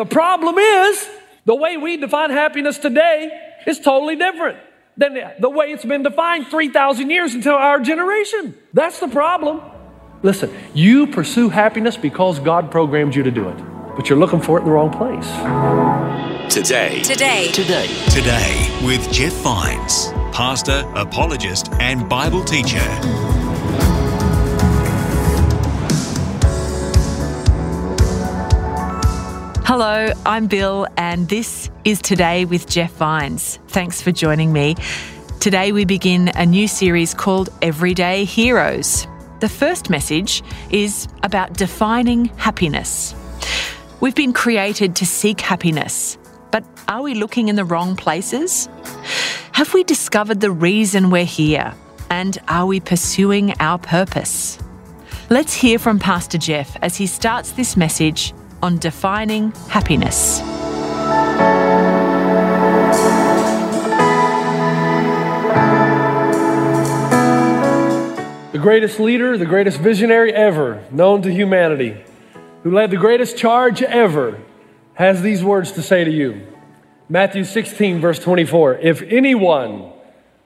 The 0.00 0.06
problem 0.06 0.56
is 0.56 1.10
the 1.44 1.54
way 1.54 1.76
we 1.76 1.98
define 1.98 2.30
happiness 2.30 2.78
today 2.78 3.38
is 3.66 3.78
totally 3.78 4.16
different 4.16 4.56
than 4.96 5.18
the 5.38 5.50
way 5.50 5.72
it's 5.72 5.84
been 5.84 6.02
defined 6.02 6.46
3,000 6.46 7.10
years 7.10 7.34
until 7.34 7.52
our 7.52 7.78
generation. 7.80 8.56
That's 8.72 8.98
the 8.98 9.08
problem. 9.08 9.60
Listen, 10.22 10.50
you 10.72 11.06
pursue 11.06 11.50
happiness 11.50 11.98
because 11.98 12.38
God 12.38 12.70
programmed 12.70 13.14
you 13.14 13.22
to 13.24 13.30
do 13.30 13.46
it, 13.50 13.58
but 13.94 14.08
you're 14.08 14.18
looking 14.18 14.40
for 14.40 14.56
it 14.56 14.60
in 14.60 14.68
the 14.68 14.72
wrong 14.72 14.90
place. 14.90 15.28
Today. 16.50 17.02
Today. 17.02 17.52
Today. 17.52 17.86
Today 18.08 18.80
with 18.82 19.12
Jeff 19.12 19.34
Vines, 19.42 20.12
pastor, 20.34 20.82
apologist, 20.96 21.70
and 21.74 22.08
Bible 22.08 22.42
teacher. 22.42 22.78
Hello, 29.72 30.12
I'm 30.26 30.48
Bill, 30.48 30.88
and 30.96 31.28
this 31.28 31.70
is 31.84 32.02
Today 32.02 32.44
with 32.44 32.68
Jeff 32.68 32.90
Vines. 32.94 33.60
Thanks 33.68 34.02
for 34.02 34.10
joining 34.10 34.52
me. 34.52 34.74
Today, 35.38 35.70
we 35.70 35.84
begin 35.84 36.26
a 36.34 36.44
new 36.44 36.66
series 36.66 37.14
called 37.14 37.50
Everyday 37.62 38.24
Heroes. 38.24 39.06
The 39.38 39.48
first 39.48 39.88
message 39.88 40.42
is 40.70 41.06
about 41.22 41.52
defining 41.52 42.24
happiness. 42.36 43.14
We've 44.00 44.16
been 44.16 44.32
created 44.32 44.96
to 44.96 45.06
seek 45.06 45.40
happiness, 45.40 46.18
but 46.50 46.64
are 46.88 47.02
we 47.02 47.14
looking 47.14 47.46
in 47.46 47.54
the 47.54 47.64
wrong 47.64 47.94
places? 47.94 48.68
Have 49.52 49.72
we 49.72 49.84
discovered 49.84 50.40
the 50.40 50.50
reason 50.50 51.10
we're 51.10 51.24
here? 51.24 51.74
And 52.10 52.36
are 52.48 52.66
we 52.66 52.80
pursuing 52.80 53.54
our 53.60 53.78
purpose? 53.78 54.58
Let's 55.28 55.54
hear 55.54 55.78
from 55.78 56.00
Pastor 56.00 56.38
Jeff 56.38 56.76
as 56.82 56.96
he 56.96 57.06
starts 57.06 57.52
this 57.52 57.76
message 57.76 58.34
on 58.62 58.78
defining 58.78 59.52
happiness. 59.68 60.40
The 68.52 68.58
greatest 68.58 69.00
leader, 69.00 69.38
the 69.38 69.46
greatest 69.46 69.78
visionary 69.78 70.32
ever 70.32 70.84
known 70.90 71.22
to 71.22 71.32
humanity, 71.32 72.04
who 72.62 72.70
led 72.70 72.90
the 72.90 72.96
greatest 72.96 73.36
charge 73.36 73.82
ever, 73.82 74.38
has 74.94 75.22
these 75.22 75.42
words 75.42 75.72
to 75.72 75.82
say 75.82 76.04
to 76.04 76.10
you. 76.10 76.46
Matthew 77.08 77.44
16, 77.44 78.00
verse 78.00 78.18
24 78.18 78.74
If 78.78 79.02
anyone 79.02 79.92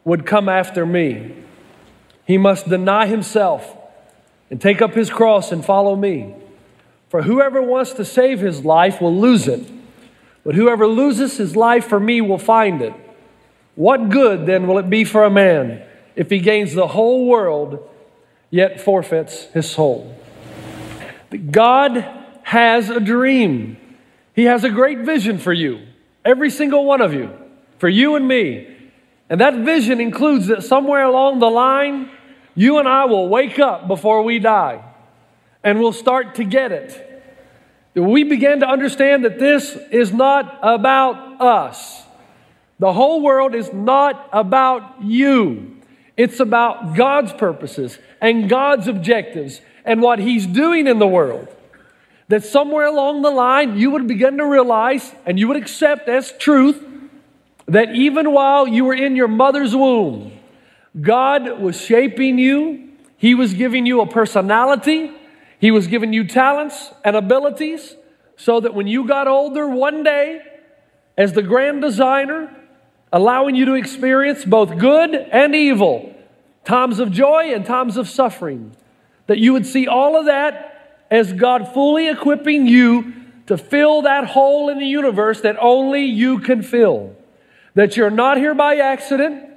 would 0.04 0.26
come 0.26 0.48
after 0.48 0.86
me, 0.86 1.34
he 2.26 2.38
must 2.38 2.68
deny 2.68 3.06
himself 3.06 3.76
and 4.50 4.60
take 4.60 4.80
up 4.80 4.94
his 4.94 5.10
cross 5.10 5.50
and 5.50 5.64
follow 5.64 5.96
me. 5.96 6.34
For 7.14 7.22
whoever 7.22 7.62
wants 7.62 7.92
to 7.92 8.04
save 8.04 8.40
his 8.40 8.64
life 8.64 9.00
will 9.00 9.16
lose 9.16 9.46
it, 9.46 9.64
but 10.42 10.56
whoever 10.56 10.84
loses 10.84 11.36
his 11.36 11.54
life 11.54 11.86
for 11.86 12.00
me 12.00 12.20
will 12.20 12.38
find 12.38 12.82
it. 12.82 12.92
What 13.76 14.08
good 14.08 14.46
then 14.46 14.66
will 14.66 14.78
it 14.78 14.90
be 14.90 15.04
for 15.04 15.22
a 15.22 15.30
man 15.30 15.86
if 16.16 16.28
he 16.28 16.40
gains 16.40 16.74
the 16.74 16.88
whole 16.88 17.28
world 17.28 17.88
yet 18.50 18.80
forfeits 18.80 19.44
his 19.52 19.70
soul? 19.70 20.18
God 21.52 22.04
has 22.42 22.90
a 22.90 22.98
dream. 22.98 23.76
He 24.34 24.46
has 24.46 24.64
a 24.64 24.70
great 24.70 24.98
vision 24.98 25.38
for 25.38 25.52
you, 25.52 25.86
every 26.24 26.50
single 26.50 26.84
one 26.84 27.00
of 27.00 27.14
you, 27.14 27.30
for 27.78 27.88
you 27.88 28.16
and 28.16 28.26
me. 28.26 28.76
And 29.30 29.40
that 29.40 29.54
vision 29.54 30.00
includes 30.00 30.48
that 30.48 30.64
somewhere 30.64 31.04
along 31.04 31.38
the 31.38 31.48
line, 31.48 32.10
you 32.56 32.78
and 32.78 32.88
I 32.88 33.04
will 33.04 33.28
wake 33.28 33.60
up 33.60 33.86
before 33.86 34.22
we 34.22 34.40
die 34.40 34.82
and 35.64 35.80
we'll 35.80 35.92
start 35.92 36.36
to 36.36 36.44
get 36.44 36.70
it. 36.70 37.22
We 37.94 38.24
begin 38.24 38.60
to 38.60 38.66
understand 38.66 39.24
that 39.24 39.38
this 39.38 39.76
is 39.90 40.12
not 40.12 40.58
about 40.62 41.40
us. 41.40 42.02
The 42.78 42.92
whole 42.92 43.22
world 43.22 43.54
is 43.54 43.72
not 43.72 44.28
about 44.32 45.02
you. 45.02 45.76
It's 46.16 46.38
about 46.38 46.96
God's 46.96 47.32
purposes 47.32 47.98
and 48.20 48.48
God's 48.48 48.88
objectives 48.88 49.60
and 49.84 50.02
what 50.02 50.18
He's 50.18 50.46
doing 50.46 50.86
in 50.86 50.98
the 50.98 51.06
world. 51.06 51.48
That 52.28 52.44
somewhere 52.44 52.86
along 52.86 53.22
the 53.22 53.30
line, 53.30 53.78
you 53.78 53.90
would 53.92 54.06
begin 54.06 54.38
to 54.38 54.46
realize 54.46 55.14
and 55.24 55.38
you 55.38 55.48
would 55.48 55.56
accept 55.56 56.08
as 56.08 56.32
truth 56.32 56.84
that 57.66 57.94
even 57.94 58.32
while 58.32 58.68
you 58.68 58.84
were 58.84 58.94
in 58.94 59.16
your 59.16 59.28
mother's 59.28 59.74
womb, 59.74 60.32
God 61.00 61.60
was 61.60 61.80
shaping 61.80 62.38
you, 62.38 62.90
He 63.16 63.34
was 63.34 63.54
giving 63.54 63.86
you 63.86 64.00
a 64.00 64.06
personality, 64.06 65.12
He 65.64 65.70
was 65.70 65.86
giving 65.86 66.12
you 66.12 66.24
talents 66.24 66.92
and 67.06 67.16
abilities 67.16 67.96
so 68.36 68.60
that 68.60 68.74
when 68.74 68.86
you 68.86 69.08
got 69.08 69.26
older 69.26 69.66
one 69.66 70.02
day, 70.02 70.42
as 71.16 71.32
the 71.32 71.40
grand 71.40 71.80
designer, 71.80 72.54
allowing 73.10 73.54
you 73.54 73.64
to 73.64 73.72
experience 73.72 74.44
both 74.44 74.76
good 74.76 75.14
and 75.14 75.54
evil, 75.54 76.14
times 76.66 76.98
of 76.98 77.10
joy 77.10 77.54
and 77.54 77.64
times 77.64 77.96
of 77.96 78.10
suffering, 78.10 78.76
that 79.26 79.38
you 79.38 79.54
would 79.54 79.64
see 79.64 79.86
all 79.86 80.18
of 80.18 80.26
that 80.26 81.06
as 81.10 81.32
God 81.32 81.72
fully 81.72 82.10
equipping 82.10 82.66
you 82.66 83.14
to 83.46 83.56
fill 83.56 84.02
that 84.02 84.26
hole 84.26 84.68
in 84.68 84.78
the 84.78 84.86
universe 84.86 85.40
that 85.40 85.56
only 85.58 86.04
you 86.04 86.40
can 86.40 86.62
fill. 86.62 87.16
That 87.72 87.96
you're 87.96 88.10
not 88.10 88.36
here 88.36 88.54
by 88.54 88.76
accident, 88.76 89.48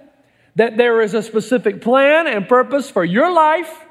that 0.56 0.78
there 0.78 1.02
is 1.02 1.14
a 1.14 1.22
specific 1.22 1.82
plan 1.82 2.28
and 2.28 2.48
purpose 2.48 2.90
for 2.90 3.04
your 3.04 3.30
life. 3.30 3.84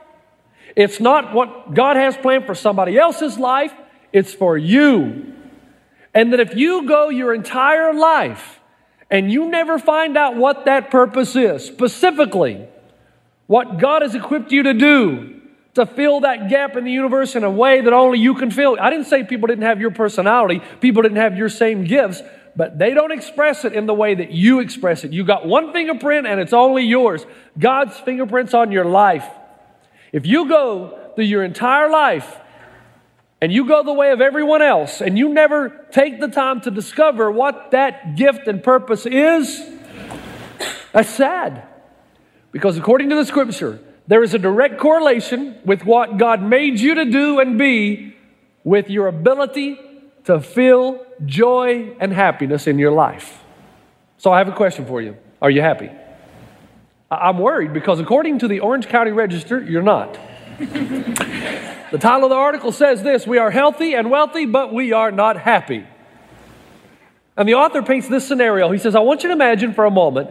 It's 0.76 1.00
not 1.00 1.32
what 1.32 1.72
God 1.74 1.96
has 1.96 2.16
planned 2.18 2.44
for 2.44 2.54
somebody 2.54 2.98
else's 2.98 3.38
life, 3.38 3.72
it's 4.12 4.34
for 4.34 4.56
you. 4.58 5.32
And 6.14 6.32
that 6.32 6.40
if 6.40 6.54
you 6.54 6.86
go 6.86 7.08
your 7.08 7.34
entire 7.34 7.92
life 7.92 8.60
and 9.10 9.32
you 9.32 9.50
never 9.50 9.78
find 9.78 10.16
out 10.16 10.36
what 10.36 10.66
that 10.66 10.90
purpose 10.90 11.34
is, 11.34 11.64
specifically, 11.64 12.68
what 13.46 13.78
God 13.78 14.02
has 14.02 14.14
equipped 14.14 14.52
you 14.52 14.62
to 14.64 14.74
do 14.74 15.40
to 15.74 15.84
fill 15.84 16.20
that 16.20 16.48
gap 16.48 16.76
in 16.76 16.84
the 16.84 16.90
universe 16.90 17.36
in 17.36 17.44
a 17.44 17.50
way 17.50 17.82
that 17.82 17.92
only 17.92 18.18
you 18.18 18.34
can 18.34 18.50
fill. 18.50 18.78
I 18.80 18.88
didn't 18.88 19.06
say 19.06 19.24
people 19.24 19.46
didn't 19.46 19.64
have 19.64 19.80
your 19.80 19.90
personality, 19.90 20.62
people 20.80 21.02
didn't 21.02 21.18
have 21.18 21.36
your 21.36 21.50
same 21.50 21.84
gifts, 21.84 22.22
but 22.56 22.78
they 22.78 22.94
don't 22.94 23.12
express 23.12 23.64
it 23.66 23.74
in 23.74 23.84
the 23.84 23.92
way 23.92 24.14
that 24.14 24.30
you 24.30 24.60
express 24.60 25.04
it. 25.04 25.12
You 25.12 25.24
got 25.24 25.46
one 25.46 25.74
fingerprint 25.74 26.26
and 26.26 26.40
it's 26.40 26.54
only 26.54 26.84
yours. 26.84 27.26
God's 27.58 27.98
fingerprints 27.98 28.54
on 28.54 28.72
your 28.72 28.86
life. 28.86 29.26
If 30.16 30.24
you 30.24 30.48
go 30.48 30.98
through 31.14 31.24
your 31.24 31.44
entire 31.44 31.90
life 31.90 32.38
and 33.42 33.52
you 33.52 33.68
go 33.68 33.82
the 33.82 33.92
way 33.92 34.12
of 34.12 34.22
everyone 34.22 34.62
else 34.62 35.02
and 35.02 35.18
you 35.18 35.28
never 35.28 35.86
take 35.90 36.20
the 36.20 36.28
time 36.28 36.62
to 36.62 36.70
discover 36.70 37.30
what 37.30 37.72
that 37.72 38.16
gift 38.16 38.48
and 38.48 38.64
purpose 38.64 39.04
is, 39.04 39.62
that's 40.92 41.10
sad. 41.10 41.68
Because 42.50 42.78
according 42.78 43.10
to 43.10 43.16
the 43.16 43.26
scripture, 43.26 43.78
there 44.06 44.22
is 44.22 44.32
a 44.32 44.38
direct 44.38 44.78
correlation 44.78 45.58
with 45.66 45.84
what 45.84 46.16
God 46.16 46.42
made 46.42 46.80
you 46.80 46.94
to 46.94 47.04
do 47.04 47.38
and 47.38 47.58
be 47.58 48.16
with 48.64 48.88
your 48.88 49.08
ability 49.08 49.78
to 50.24 50.40
feel 50.40 51.04
joy 51.26 51.94
and 52.00 52.10
happiness 52.10 52.66
in 52.66 52.78
your 52.78 52.92
life. 52.92 53.44
So 54.16 54.32
I 54.32 54.38
have 54.38 54.48
a 54.48 54.56
question 54.56 54.86
for 54.86 55.02
you. 55.02 55.18
Are 55.42 55.50
you 55.50 55.60
happy? 55.60 55.90
I'm 57.10 57.38
worried 57.38 57.72
because 57.72 58.00
according 58.00 58.40
to 58.40 58.48
the 58.48 58.60
Orange 58.60 58.88
County 58.88 59.12
Register, 59.12 59.62
you're 59.62 59.82
not. 59.82 60.18
the 60.58 61.98
title 62.00 62.24
of 62.24 62.30
the 62.30 62.36
article 62.36 62.72
says 62.72 63.02
this 63.02 63.26
We 63.26 63.38
are 63.38 63.50
healthy 63.50 63.94
and 63.94 64.10
wealthy, 64.10 64.46
but 64.46 64.74
we 64.74 64.92
are 64.92 65.12
not 65.12 65.36
happy. 65.36 65.86
And 67.36 67.48
the 67.48 67.54
author 67.54 67.82
paints 67.82 68.08
this 68.08 68.26
scenario. 68.26 68.70
He 68.72 68.78
says, 68.78 68.94
I 68.94 69.00
want 69.00 69.22
you 69.22 69.28
to 69.28 69.34
imagine 69.34 69.74
for 69.74 69.84
a 69.84 69.90
moment 69.90 70.30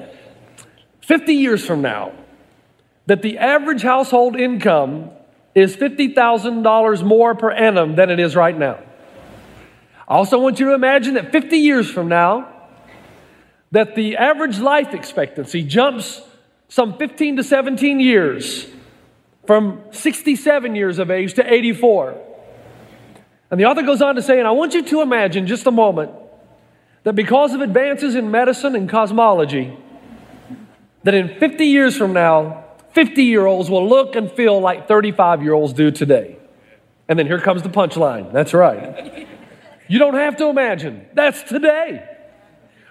50 1.01 1.33
years 1.33 1.63
from 1.63 1.81
now 1.81 2.13
that 3.05 3.21
the 3.21 3.37
average 3.37 3.83
household 3.83 4.35
income 4.35 5.11
is 5.53 5.77
$50,000 5.77 7.03
more 7.03 7.35
per 7.35 7.51
annum 7.51 7.95
than 7.95 8.09
it 8.09 8.19
is 8.19 8.35
right 8.35 8.57
now. 8.57 8.79
I 10.07 10.15
also 10.15 10.39
want 10.39 10.59
you 10.59 10.67
to 10.67 10.73
imagine 10.73 11.13
that 11.13 11.31
50 11.31 11.57
years 11.57 11.89
from 11.89 12.09
now, 12.09 12.51
that 13.71 13.95
the 13.95 14.17
average 14.17 14.59
life 14.59 14.93
expectancy 14.93 15.63
jumps 15.63 16.21
some 16.67 16.97
15 16.97 17.37
to 17.37 17.43
17 17.43 17.99
years 17.99 18.67
from 19.45 19.81
67 19.91 20.75
years 20.75 20.99
of 20.99 21.11
age 21.11 21.35
to 21.35 21.53
84. 21.53 22.21
And 23.51 23.59
the 23.59 23.65
author 23.65 23.83
goes 23.83 24.01
on 24.01 24.15
to 24.15 24.21
say, 24.21 24.39
and 24.39 24.47
I 24.47 24.51
want 24.51 24.73
you 24.73 24.83
to 24.83 25.01
imagine 25.01 25.47
just 25.47 25.67
a 25.67 25.71
moment 25.71 26.11
that 27.03 27.13
because 27.13 27.53
of 27.53 27.61
advances 27.61 28.15
in 28.15 28.31
medicine 28.31 28.75
and 28.75 28.89
cosmology, 28.89 29.77
that 31.03 31.13
in 31.13 31.39
50 31.39 31.65
years 31.65 31.95
from 31.95 32.13
now, 32.13 32.65
50 32.93 33.23
year 33.23 33.45
olds 33.45 33.69
will 33.69 33.87
look 33.87 34.15
and 34.15 34.31
feel 34.31 34.59
like 34.59 34.87
35 34.87 35.43
year 35.43 35.53
olds 35.53 35.73
do 35.73 35.91
today. 35.91 36.39
And 37.07 37.19
then 37.19 37.27
here 37.27 37.39
comes 37.39 37.61
the 37.61 37.69
punchline. 37.69 38.33
That's 38.33 38.53
right. 38.53 39.27
You 39.87 39.99
don't 39.99 40.15
have 40.15 40.37
to 40.37 40.47
imagine. 40.47 41.05
That's 41.13 41.43
today. 41.43 42.09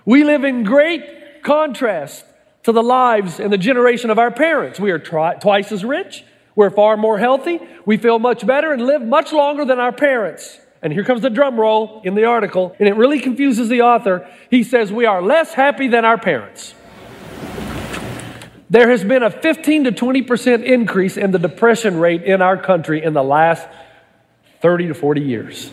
We 0.04 0.22
live 0.22 0.44
in 0.44 0.62
great 0.62 1.42
contrast 1.42 2.24
to 2.64 2.72
the 2.72 2.82
lives 2.82 3.40
and 3.40 3.52
the 3.52 3.58
generation 3.58 4.10
of 4.10 4.18
our 4.18 4.30
parents. 4.30 4.80
We 4.80 4.90
are 4.90 4.98
tri- 4.98 5.34
twice 5.34 5.70
as 5.70 5.84
rich. 5.84 6.24
We're 6.56 6.70
far 6.70 6.96
more 6.96 7.18
healthy. 7.18 7.60
We 7.84 7.96
feel 7.96 8.18
much 8.18 8.46
better 8.46 8.72
and 8.72 8.86
live 8.86 9.02
much 9.02 9.32
longer 9.32 9.64
than 9.64 9.78
our 9.78 9.92
parents. 9.92 10.58
And 10.82 10.92
here 10.92 11.04
comes 11.04 11.22
the 11.22 11.30
drum 11.30 11.58
roll 11.58 12.02
in 12.04 12.14
the 12.14 12.24
article, 12.24 12.76
and 12.78 12.88
it 12.88 12.94
really 12.96 13.18
confuses 13.18 13.68
the 13.68 13.82
author. 13.82 14.28
He 14.50 14.62
says, 14.62 14.92
We 14.92 15.06
are 15.06 15.22
less 15.22 15.54
happy 15.54 15.88
than 15.88 16.04
our 16.04 16.18
parents. 16.18 16.74
There 18.68 18.90
has 18.90 19.04
been 19.04 19.22
a 19.22 19.30
15 19.30 19.84
to 19.84 19.92
20% 19.92 20.64
increase 20.64 21.16
in 21.16 21.30
the 21.30 21.38
depression 21.38 21.98
rate 21.98 22.22
in 22.22 22.42
our 22.42 22.56
country 22.56 23.02
in 23.02 23.12
the 23.12 23.22
last 23.22 23.66
30 24.60 24.88
to 24.88 24.94
40 24.94 25.20
years. 25.20 25.70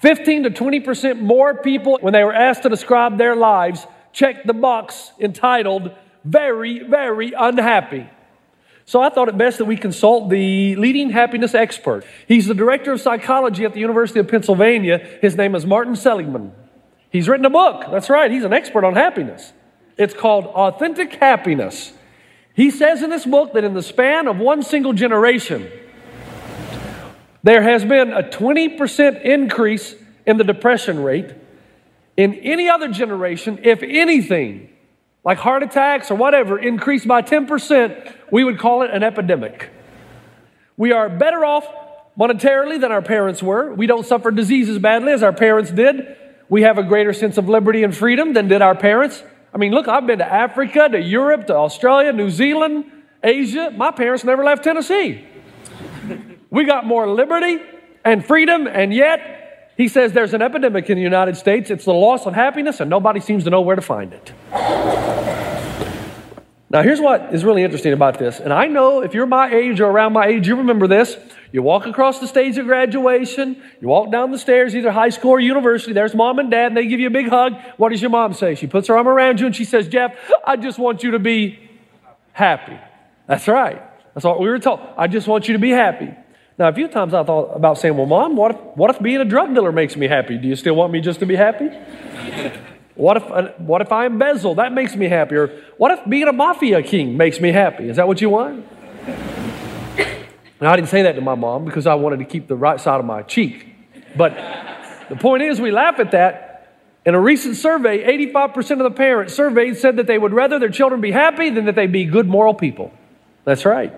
15 0.00 0.44
to 0.44 0.50
20% 0.50 1.20
more 1.20 1.54
people, 1.54 1.98
when 2.00 2.12
they 2.12 2.22
were 2.22 2.34
asked 2.34 2.62
to 2.62 2.68
describe 2.68 3.18
their 3.18 3.34
lives, 3.34 3.86
checked 4.18 4.48
the 4.48 4.52
box 4.52 5.12
entitled 5.20 5.92
Very, 6.24 6.80
Very 6.80 7.32
Unhappy. 7.38 8.10
So 8.84 9.00
I 9.00 9.10
thought 9.10 9.28
it 9.28 9.38
best 9.38 9.58
that 9.58 9.66
we 9.66 9.76
consult 9.76 10.28
the 10.28 10.74
leading 10.74 11.10
happiness 11.10 11.54
expert. 11.54 12.04
He's 12.26 12.46
the 12.48 12.54
director 12.54 12.90
of 12.90 13.00
psychology 13.00 13.64
at 13.64 13.74
the 13.74 13.80
University 13.80 14.18
of 14.18 14.26
Pennsylvania. 14.26 14.98
His 15.22 15.36
name 15.36 15.54
is 15.54 15.64
Martin 15.64 15.94
Seligman. 15.94 16.52
He's 17.10 17.28
written 17.28 17.46
a 17.46 17.50
book. 17.50 17.84
That's 17.92 18.10
right, 18.10 18.28
he's 18.28 18.42
an 18.42 18.52
expert 18.52 18.84
on 18.84 18.94
happiness. 18.94 19.52
It's 19.96 20.14
called 20.14 20.46
Authentic 20.46 21.14
Happiness. 21.14 21.92
He 22.54 22.72
says 22.72 23.04
in 23.04 23.10
this 23.10 23.24
book 23.24 23.52
that 23.52 23.62
in 23.62 23.74
the 23.74 23.82
span 23.82 24.26
of 24.26 24.38
one 24.38 24.64
single 24.64 24.94
generation, 24.94 25.70
there 27.44 27.62
has 27.62 27.84
been 27.84 28.12
a 28.12 28.24
20% 28.24 29.22
increase 29.22 29.94
in 30.26 30.38
the 30.38 30.44
depression 30.44 31.04
rate. 31.04 31.34
In 32.18 32.34
any 32.34 32.68
other 32.68 32.88
generation, 32.88 33.60
if 33.62 33.80
anything, 33.84 34.70
like 35.24 35.38
heart 35.38 35.62
attacks 35.62 36.10
or 36.10 36.16
whatever, 36.16 36.58
increased 36.58 37.06
by 37.06 37.22
10%, 37.22 38.12
we 38.32 38.42
would 38.42 38.58
call 38.58 38.82
it 38.82 38.90
an 38.90 39.04
epidemic. 39.04 39.70
We 40.76 40.90
are 40.90 41.08
better 41.08 41.44
off 41.44 41.64
monetarily 42.18 42.80
than 42.80 42.90
our 42.90 43.02
parents 43.02 43.40
were. 43.40 43.72
We 43.72 43.86
don't 43.86 44.04
suffer 44.04 44.32
disease 44.32 44.68
as 44.68 44.80
badly 44.80 45.12
as 45.12 45.22
our 45.22 45.32
parents 45.32 45.70
did. 45.70 46.16
We 46.48 46.62
have 46.62 46.76
a 46.76 46.82
greater 46.82 47.12
sense 47.12 47.38
of 47.38 47.48
liberty 47.48 47.84
and 47.84 47.96
freedom 47.96 48.32
than 48.32 48.48
did 48.48 48.62
our 48.62 48.74
parents. 48.74 49.22
I 49.54 49.58
mean, 49.58 49.70
look, 49.70 49.86
I've 49.86 50.08
been 50.08 50.18
to 50.18 50.26
Africa, 50.26 50.88
to 50.88 51.00
Europe, 51.00 51.46
to 51.46 51.54
Australia, 51.54 52.12
New 52.12 52.30
Zealand, 52.30 52.84
Asia. 53.22 53.70
My 53.70 53.92
parents 53.92 54.24
never 54.24 54.42
left 54.42 54.64
Tennessee. 54.64 55.24
We 56.50 56.64
got 56.64 56.84
more 56.84 57.08
liberty 57.08 57.60
and 58.04 58.26
freedom, 58.26 58.66
and 58.66 58.92
yet 58.92 59.37
he 59.78 59.88
says 59.88 60.12
there's 60.12 60.34
an 60.34 60.42
epidemic 60.42 60.90
in 60.90 60.96
the 60.96 61.02
United 61.02 61.36
States. 61.36 61.70
It's 61.70 61.86
the 61.86 61.94
loss 61.94 62.26
of 62.26 62.34
happiness, 62.34 62.80
and 62.80 62.90
nobody 62.90 63.20
seems 63.20 63.44
to 63.44 63.50
know 63.50 63.62
where 63.62 63.76
to 63.76 63.82
find 63.82 64.12
it. 64.12 64.32
Now, 66.70 66.82
here's 66.82 67.00
what 67.00 67.32
is 67.32 67.44
really 67.44 67.62
interesting 67.62 67.94
about 67.94 68.18
this. 68.18 68.40
And 68.40 68.52
I 68.52 68.66
know 68.66 69.00
if 69.02 69.14
you're 69.14 69.24
my 69.24 69.50
age 69.50 69.80
or 69.80 69.86
around 69.88 70.12
my 70.12 70.26
age, 70.26 70.46
you 70.46 70.56
remember 70.56 70.86
this. 70.86 71.16
You 71.52 71.62
walk 71.62 71.86
across 71.86 72.18
the 72.18 72.26
stage 72.26 72.58
of 72.58 72.66
graduation, 72.66 73.62
you 73.80 73.88
walk 73.88 74.12
down 74.12 74.32
the 74.32 74.38
stairs, 74.38 74.76
either 74.76 74.90
high 74.90 75.08
school 75.08 75.30
or 75.30 75.40
university. 75.40 75.94
There's 75.94 76.14
mom 76.14 76.38
and 76.40 76.50
dad, 76.50 76.66
and 76.66 76.76
they 76.76 76.86
give 76.86 77.00
you 77.00 77.06
a 77.06 77.10
big 77.10 77.28
hug. 77.28 77.54
What 77.78 77.88
does 77.88 78.02
your 78.02 78.10
mom 78.10 78.34
say? 78.34 78.54
She 78.54 78.66
puts 78.66 78.88
her 78.88 78.98
arm 78.98 79.08
around 79.08 79.40
you 79.40 79.46
and 79.46 79.56
she 79.56 79.64
says, 79.64 79.88
Jeff, 79.88 80.14
I 80.44 80.56
just 80.56 80.78
want 80.78 81.02
you 81.02 81.12
to 81.12 81.18
be 81.18 81.58
happy. 82.32 82.78
That's 83.26 83.48
right. 83.48 83.80
That's 84.12 84.24
what 84.24 84.40
we 84.40 84.48
were 84.48 84.58
told. 84.58 84.80
I 84.98 85.06
just 85.06 85.26
want 85.26 85.48
you 85.48 85.54
to 85.54 85.58
be 85.58 85.70
happy. 85.70 86.14
Now, 86.58 86.68
a 86.68 86.72
few 86.72 86.88
times 86.88 87.14
I 87.14 87.22
thought 87.22 87.54
about 87.54 87.78
saying, 87.78 87.96
Well, 87.96 88.06
mom, 88.06 88.36
what 88.36 88.50
if, 88.50 88.56
what 88.74 88.90
if 88.90 89.00
being 89.00 89.20
a 89.20 89.24
drug 89.24 89.54
dealer 89.54 89.70
makes 89.70 89.96
me 89.96 90.08
happy? 90.08 90.36
Do 90.38 90.48
you 90.48 90.56
still 90.56 90.74
want 90.74 90.92
me 90.92 91.00
just 91.00 91.20
to 91.20 91.26
be 91.26 91.36
happy? 91.36 91.70
What 92.98 93.16
if, 93.16 93.30
uh, 93.30 93.52
what 93.58 93.80
if 93.80 93.92
I 93.92 94.06
embezzle? 94.06 94.56
That 94.56 94.72
makes 94.72 94.96
me 94.96 95.06
happy. 95.06 95.36
Or 95.36 95.46
what 95.76 95.96
if 95.96 96.04
being 96.08 96.26
a 96.26 96.32
mafia 96.32 96.82
king 96.82 97.16
makes 97.16 97.38
me 97.38 97.52
happy? 97.52 97.88
Is 97.88 97.94
that 97.94 98.08
what 98.08 98.20
you 98.20 98.28
want? 98.28 98.66
Now, 100.60 100.72
I 100.72 100.74
didn't 100.74 100.88
say 100.88 101.02
that 101.02 101.12
to 101.12 101.20
my 101.20 101.36
mom 101.36 101.64
because 101.64 101.86
I 101.86 101.94
wanted 101.94 102.18
to 102.18 102.24
keep 102.24 102.48
the 102.48 102.56
right 102.56 102.80
side 102.80 102.98
of 102.98 103.06
my 103.06 103.22
cheek. 103.22 103.68
But 104.16 104.34
the 105.08 105.14
point 105.14 105.44
is, 105.44 105.60
we 105.60 105.70
laugh 105.70 106.00
at 106.00 106.10
that. 106.10 106.76
In 107.06 107.14
a 107.14 107.20
recent 107.20 107.54
survey, 107.54 108.04
85% 108.28 108.72
of 108.72 108.78
the 108.78 108.90
parents 108.90 109.32
surveyed 109.32 109.76
said 109.76 109.94
that 109.98 110.08
they 110.08 110.18
would 110.18 110.34
rather 110.34 110.58
their 110.58 110.68
children 110.68 111.00
be 111.00 111.12
happy 111.12 111.50
than 111.50 111.66
that 111.66 111.76
they 111.76 111.86
be 111.86 112.04
good 112.04 112.26
moral 112.26 112.52
people. 112.52 112.92
That's 113.44 113.64
right. 113.64 113.94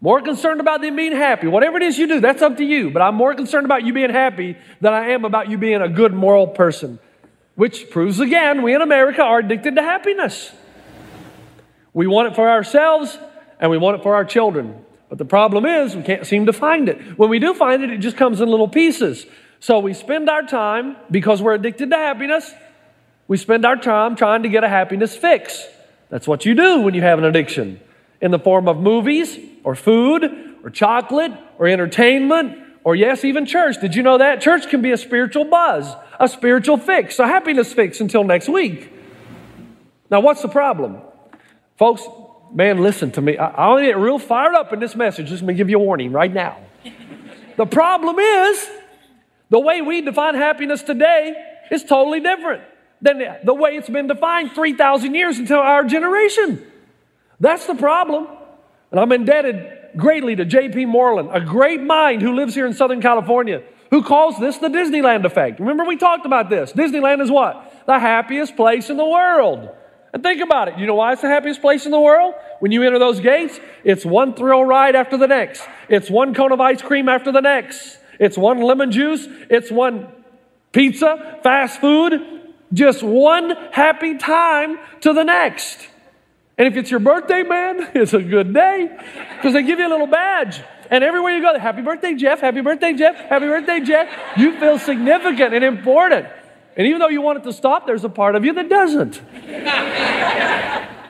More 0.00 0.22
concerned 0.22 0.60
about 0.60 0.80
them 0.80 0.96
being 0.96 1.12
happy. 1.12 1.46
Whatever 1.46 1.76
it 1.76 1.82
is 1.82 1.98
you 1.98 2.06
do, 2.06 2.20
that's 2.20 2.42
up 2.42 2.56
to 2.56 2.64
you. 2.64 2.90
But 2.90 3.02
I'm 3.02 3.14
more 3.14 3.34
concerned 3.34 3.66
about 3.66 3.84
you 3.84 3.92
being 3.92 4.10
happy 4.10 4.56
than 4.80 4.92
I 4.94 5.10
am 5.10 5.24
about 5.24 5.50
you 5.50 5.58
being 5.58 5.82
a 5.82 5.88
good 5.88 6.14
moral 6.14 6.46
person 6.46 6.98
which 7.60 7.90
proves 7.90 8.20
again 8.20 8.62
we 8.62 8.74
in 8.74 8.80
America 8.80 9.22
are 9.22 9.40
addicted 9.40 9.76
to 9.76 9.82
happiness. 9.82 10.50
We 11.92 12.06
want 12.06 12.28
it 12.28 12.34
for 12.34 12.48
ourselves 12.48 13.18
and 13.60 13.70
we 13.70 13.76
want 13.76 13.98
it 13.98 14.02
for 14.02 14.14
our 14.14 14.24
children. 14.24 14.82
But 15.10 15.18
the 15.18 15.26
problem 15.26 15.66
is 15.66 15.94
we 15.94 16.02
can't 16.02 16.26
seem 16.26 16.46
to 16.46 16.54
find 16.54 16.88
it. 16.88 17.18
When 17.18 17.28
we 17.28 17.38
do 17.38 17.52
find 17.52 17.82
it, 17.82 17.90
it 17.90 17.98
just 17.98 18.16
comes 18.16 18.40
in 18.40 18.48
little 18.48 18.66
pieces. 18.66 19.26
So 19.58 19.78
we 19.78 19.92
spend 19.92 20.30
our 20.30 20.42
time, 20.42 20.96
because 21.10 21.42
we're 21.42 21.52
addicted 21.52 21.90
to 21.90 21.96
happiness, 21.96 22.50
we 23.28 23.36
spend 23.36 23.66
our 23.66 23.76
time 23.76 24.16
trying 24.16 24.44
to 24.44 24.48
get 24.48 24.64
a 24.64 24.68
happiness 24.68 25.14
fix. 25.14 25.62
That's 26.08 26.26
what 26.26 26.46
you 26.46 26.54
do 26.54 26.80
when 26.80 26.94
you 26.94 27.02
have 27.02 27.18
an 27.18 27.26
addiction 27.26 27.78
in 28.20 28.30
the 28.30 28.38
form 28.38 28.68
of 28.68 28.78
movies 28.78 29.38
or 29.64 29.74
food 29.74 30.24
or 30.62 30.70
chocolate 30.70 31.32
or 31.58 31.66
entertainment 31.66 32.58
or, 32.82 32.94
yes, 32.94 33.24
even 33.24 33.44
church. 33.44 33.80
Did 33.80 33.94
you 33.94 34.02
know 34.02 34.18
that? 34.18 34.40
Church 34.40 34.68
can 34.68 34.80
be 34.80 34.92
a 34.92 34.96
spiritual 34.96 35.44
buzz 35.44 35.94
a 36.20 36.28
spiritual 36.28 36.76
fix, 36.76 37.18
a 37.18 37.26
happiness 37.26 37.72
fix 37.72 37.98
until 38.00 38.22
next 38.22 38.46
week. 38.46 38.92
Now, 40.10 40.20
what's 40.20 40.42
the 40.42 40.48
problem? 40.48 40.98
Folks, 41.78 42.02
man, 42.52 42.82
listen 42.82 43.10
to 43.12 43.22
me. 43.22 43.38
I, 43.38 43.74
to 43.74 43.82
get 43.82 43.96
real 43.96 44.18
fired 44.18 44.54
up 44.54 44.72
in 44.72 44.80
this 44.80 44.94
message. 44.94 45.28
Just 45.28 45.42
let 45.42 45.48
me 45.48 45.54
give 45.54 45.70
you 45.70 45.78
a 45.80 45.82
warning 45.82 46.12
right 46.12 46.32
now. 46.32 46.58
the 47.56 47.64
problem 47.64 48.18
is 48.18 48.68
the 49.48 49.58
way 49.58 49.80
we 49.80 50.02
define 50.02 50.34
happiness 50.34 50.82
today 50.82 51.34
is 51.70 51.84
totally 51.84 52.20
different 52.20 52.64
than 53.00 53.22
the 53.44 53.54
way 53.54 53.76
it's 53.76 53.88
been 53.88 54.06
defined 54.06 54.52
3,000 54.52 55.14
years 55.14 55.38
until 55.38 55.60
our 55.60 55.84
generation. 55.84 56.69
That's 57.40 57.66
the 57.66 57.74
problem. 57.74 58.28
And 58.90 59.00
I'm 59.00 59.10
indebted 59.12 59.96
greatly 59.96 60.36
to 60.36 60.44
J.P. 60.44 60.86
Moreland, 60.86 61.30
a 61.32 61.40
great 61.40 61.80
mind 61.80 62.22
who 62.22 62.34
lives 62.34 62.54
here 62.54 62.66
in 62.66 62.74
Southern 62.74 63.00
California 63.00 63.62
who 63.90 64.02
calls 64.02 64.38
this 64.38 64.58
the 64.58 64.68
Disneyland 64.68 65.24
effect. 65.24 65.60
Remember, 65.60 65.84
we 65.84 65.96
talked 65.96 66.24
about 66.24 66.48
this. 66.48 66.72
Disneyland 66.72 67.20
is 67.20 67.30
what? 67.30 67.84
The 67.86 67.98
happiest 67.98 68.56
place 68.56 68.88
in 68.88 68.96
the 68.96 69.04
world. 69.04 69.68
And 70.12 70.22
think 70.22 70.40
about 70.40 70.68
it. 70.68 70.78
You 70.78 70.86
know 70.86 70.94
why 70.94 71.12
it's 71.12 71.22
the 71.22 71.28
happiest 71.28 71.60
place 71.60 71.86
in 71.86 71.92
the 71.92 72.00
world? 72.00 72.34
When 72.60 72.72
you 72.72 72.82
enter 72.82 72.98
those 72.98 73.20
gates, 73.20 73.58
it's 73.84 74.04
one 74.04 74.34
thrill 74.34 74.64
ride 74.64 74.94
after 74.94 75.16
the 75.16 75.26
next. 75.26 75.62
It's 75.88 76.10
one 76.10 76.34
cone 76.34 76.52
of 76.52 76.60
ice 76.60 76.82
cream 76.82 77.08
after 77.08 77.30
the 77.32 77.40
next. 77.40 77.98
It's 78.18 78.36
one 78.36 78.60
lemon 78.60 78.92
juice. 78.92 79.26
It's 79.48 79.70
one 79.70 80.08
pizza, 80.72 81.38
fast 81.42 81.80
food. 81.80 82.20
Just 82.72 83.02
one 83.02 83.50
happy 83.72 84.18
time 84.18 84.78
to 85.00 85.12
the 85.12 85.24
next. 85.24 85.89
And 86.60 86.68
if 86.68 86.76
it's 86.76 86.90
your 86.90 87.00
birthday, 87.00 87.42
man, 87.42 87.90
it's 87.94 88.12
a 88.12 88.20
good 88.20 88.52
day 88.52 88.94
because 89.36 89.54
they 89.54 89.62
give 89.62 89.78
you 89.78 89.88
a 89.88 89.88
little 89.88 90.06
badge. 90.06 90.60
And 90.90 91.02
everywhere 91.02 91.34
you 91.34 91.40
go, 91.40 91.58
happy 91.58 91.80
birthday, 91.80 92.14
Jeff, 92.14 92.40
happy 92.40 92.60
birthday, 92.60 92.92
Jeff, 92.92 93.16
happy 93.16 93.46
birthday, 93.46 93.80
Jeff. 93.80 94.14
You 94.36 94.60
feel 94.60 94.78
significant 94.78 95.54
and 95.54 95.64
important. 95.64 96.26
And 96.76 96.86
even 96.86 96.98
though 96.98 97.08
you 97.08 97.22
want 97.22 97.38
it 97.38 97.44
to 97.44 97.54
stop, 97.54 97.86
there's 97.86 98.04
a 98.04 98.10
part 98.10 98.34
of 98.36 98.44
you 98.44 98.52
that 98.52 98.68
doesn't. 98.68 99.22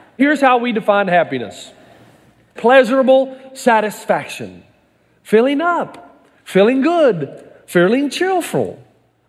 Here's 0.16 0.40
how 0.40 0.59
we 0.59 0.71
define 0.71 1.09
happiness 1.09 1.73
pleasurable 2.54 3.37
satisfaction, 3.52 4.62
filling 5.25 5.61
up, 5.61 6.28
feeling 6.45 6.80
good, 6.80 7.45
feeling 7.66 8.09
cheerful. 8.09 8.80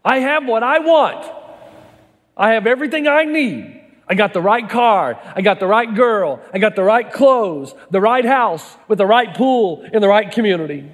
I 0.05 0.19
have 0.19 0.45
what 0.45 0.61
I 0.61 0.77
want, 0.77 1.25
I 2.37 2.51
have 2.51 2.67
everything 2.67 3.07
I 3.07 3.25
need. 3.25 3.80
I 4.11 4.13
got 4.13 4.33
the 4.33 4.41
right 4.41 4.67
car. 4.67 5.17
I 5.37 5.41
got 5.41 5.61
the 5.61 5.67
right 5.67 5.95
girl. 5.95 6.41
I 6.53 6.59
got 6.59 6.75
the 6.75 6.83
right 6.83 7.09
clothes, 7.13 7.73
the 7.91 8.01
right 8.01 8.25
house 8.25 8.75
with 8.89 8.97
the 8.97 9.05
right 9.05 9.33
pool 9.33 9.87
in 9.93 10.01
the 10.01 10.07
right 10.09 10.29
community. 10.29 10.91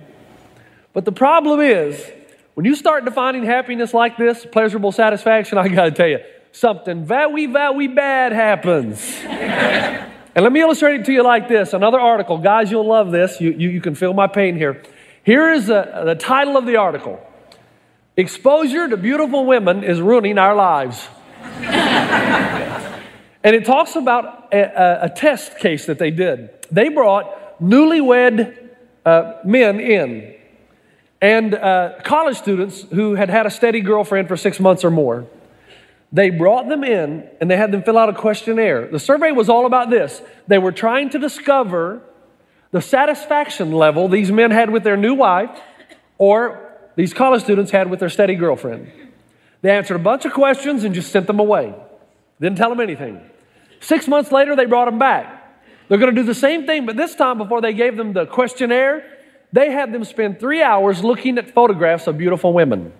But 0.93 1.03
the 1.03 1.11
problem 1.11 1.59
is, 1.59 2.11
when 2.53 2.67
you 2.67 2.75
start 2.75 3.05
defining 3.05 3.43
happiness 3.43 3.91
like 3.91 4.17
this, 4.17 4.45
pleasurable 4.45 4.91
satisfaction, 4.91 5.57
I 5.57 5.67
got 5.67 5.85
to 5.85 5.91
tell 5.91 6.07
you, 6.07 6.19
something 6.51 7.05
very, 7.05 7.47
very 7.47 7.87
bad 7.87 8.33
happens. 8.33 9.19
and 9.25 10.11
let 10.35 10.51
me 10.51 10.61
illustrate 10.61 10.99
it 10.99 11.05
to 11.07 11.11
you 11.11 11.23
like 11.23 11.47
this 11.47 11.73
another 11.73 11.99
article. 11.99 12.37
Guys, 12.37 12.69
you'll 12.69 12.85
love 12.85 13.09
this. 13.09 13.41
You, 13.41 13.49
you, 13.49 13.69
you 13.69 13.81
can 13.81 13.95
feel 13.95 14.13
my 14.13 14.27
pain 14.27 14.55
here. 14.55 14.83
Here 15.23 15.53
is 15.53 15.71
a, 15.71 16.03
the 16.05 16.13
title 16.13 16.55
of 16.55 16.67
the 16.67 16.75
article 16.75 17.19
Exposure 18.15 18.87
to 18.87 18.95
beautiful 18.95 19.47
women 19.47 19.83
is 19.83 19.99
ruining 19.99 20.37
our 20.37 20.53
lives. 20.53 21.07
and 23.47 23.55
it 23.55 23.63
talks 23.63 23.95
about 23.95 24.53
a, 24.53 25.05
a, 25.05 25.09
test 25.09 25.57
case 25.57 25.85
that 25.85 25.97
they 25.99 26.11
did. 26.11 26.49
They 26.69 26.89
brought 26.89 27.61
newlywed 27.61 28.73
uh, 29.05 29.35
men 29.45 29.79
in 29.79 30.35
and 31.21 31.55
uh, 31.55 31.93
college 32.03 32.35
students 32.35 32.81
who 32.91 33.15
had 33.15 33.29
had 33.29 33.45
a 33.45 33.49
steady 33.49 33.79
girlfriend 33.79 34.27
for 34.27 34.35
six 34.35 34.59
months 34.59 34.83
or 34.83 34.91
more. 34.91 35.27
They 36.11 36.29
brought 36.29 36.67
them 36.67 36.83
in 36.83 37.25
and 37.39 37.49
they 37.49 37.55
had 37.55 37.71
them 37.71 37.83
fill 37.83 37.97
out 37.97 38.09
a 38.09 38.13
questionnaire. 38.13 38.89
The 38.89 38.99
survey 38.99 39.31
was 39.31 39.47
all 39.47 39.65
about 39.65 39.89
this. 39.89 40.21
They 40.47 40.57
were 40.57 40.73
trying 40.73 41.11
to 41.11 41.17
discover 41.17 42.01
the 42.71 42.81
satisfaction 42.81 43.71
level 43.71 44.09
these 44.09 44.29
men 44.29 44.51
had 44.51 44.71
with 44.71 44.83
their 44.83 44.97
new 44.97 45.13
wife 45.13 45.57
or 46.17 46.69
these 46.97 47.13
college 47.13 47.43
students 47.43 47.71
had 47.71 47.89
with 47.89 48.01
their 48.01 48.09
steady 48.09 48.35
girlfriend. 48.35 48.91
They 49.61 49.71
answered 49.71 49.95
a 49.95 49.99
bunch 49.99 50.25
of 50.25 50.33
questions 50.33 50.83
and 50.83 50.93
just 50.93 51.13
sent 51.13 51.27
them 51.27 51.39
away. 51.39 51.73
Didn't 52.41 52.57
tell 52.57 52.69
them 52.69 52.81
anything. 52.81 53.21
Six 53.79 54.07
months 54.07 54.31
later, 54.31 54.55
they 54.55 54.65
brought 54.65 54.85
them 54.85 54.99
back. 54.99 55.33
They're 55.87 55.97
going 55.97 56.13
to 56.13 56.21
do 56.21 56.25
the 56.25 56.35
same 56.35 56.65
thing, 56.65 56.85
but 56.85 56.97
this 56.97 57.15
time, 57.15 57.37
before 57.37 57.61
they 57.61 57.73
gave 57.73 57.95
them 57.95 58.13
the 58.13 58.25
questionnaire, 58.25 59.05
they 59.53 59.71
had 59.71 59.93
them 59.93 60.03
spend 60.03 60.39
three 60.39 60.61
hours 60.61 61.03
looking 61.03 61.37
at 61.37 61.53
photographs 61.53 62.07
of 62.07 62.17
beautiful 62.17 62.51
women. 62.53 62.91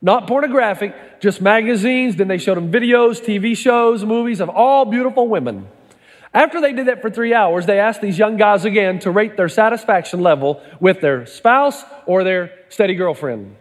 Not 0.00 0.28
pornographic, 0.28 1.20
just 1.20 1.40
magazines. 1.40 2.16
Then 2.16 2.28
they 2.28 2.38
showed 2.38 2.56
them 2.56 2.70
videos, 2.70 3.20
TV 3.20 3.56
shows, 3.56 4.04
movies 4.04 4.40
of 4.40 4.48
all 4.48 4.84
beautiful 4.84 5.26
women. 5.26 5.66
After 6.32 6.60
they 6.60 6.72
did 6.72 6.86
that 6.86 7.02
for 7.02 7.10
three 7.10 7.34
hours, 7.34 7.66
they 7.66 7.80
asked 7.80 8.00
these 8.00 8.18
young 8.18 8.36
guys 8.36 8.64
again 8.64 9.00
to 9.00 9.10
rate 9.10 9.36
their 9.36 9.48
satisfaction 9.48 10.20
level 10.20 10.62
with 10.78 11.00
their 11.00 11.26
spouse 11.26 11.82
or 12.06 12.22
their 12.22 12.52
steady 12.68 12.94
girlfriend. 12.94 13.56